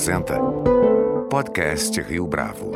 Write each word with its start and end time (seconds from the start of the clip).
apresenta 0.00 0.38
Podcast 1.28 2.00
Rio 2.00 2.26
Bravo. 2.26 2.72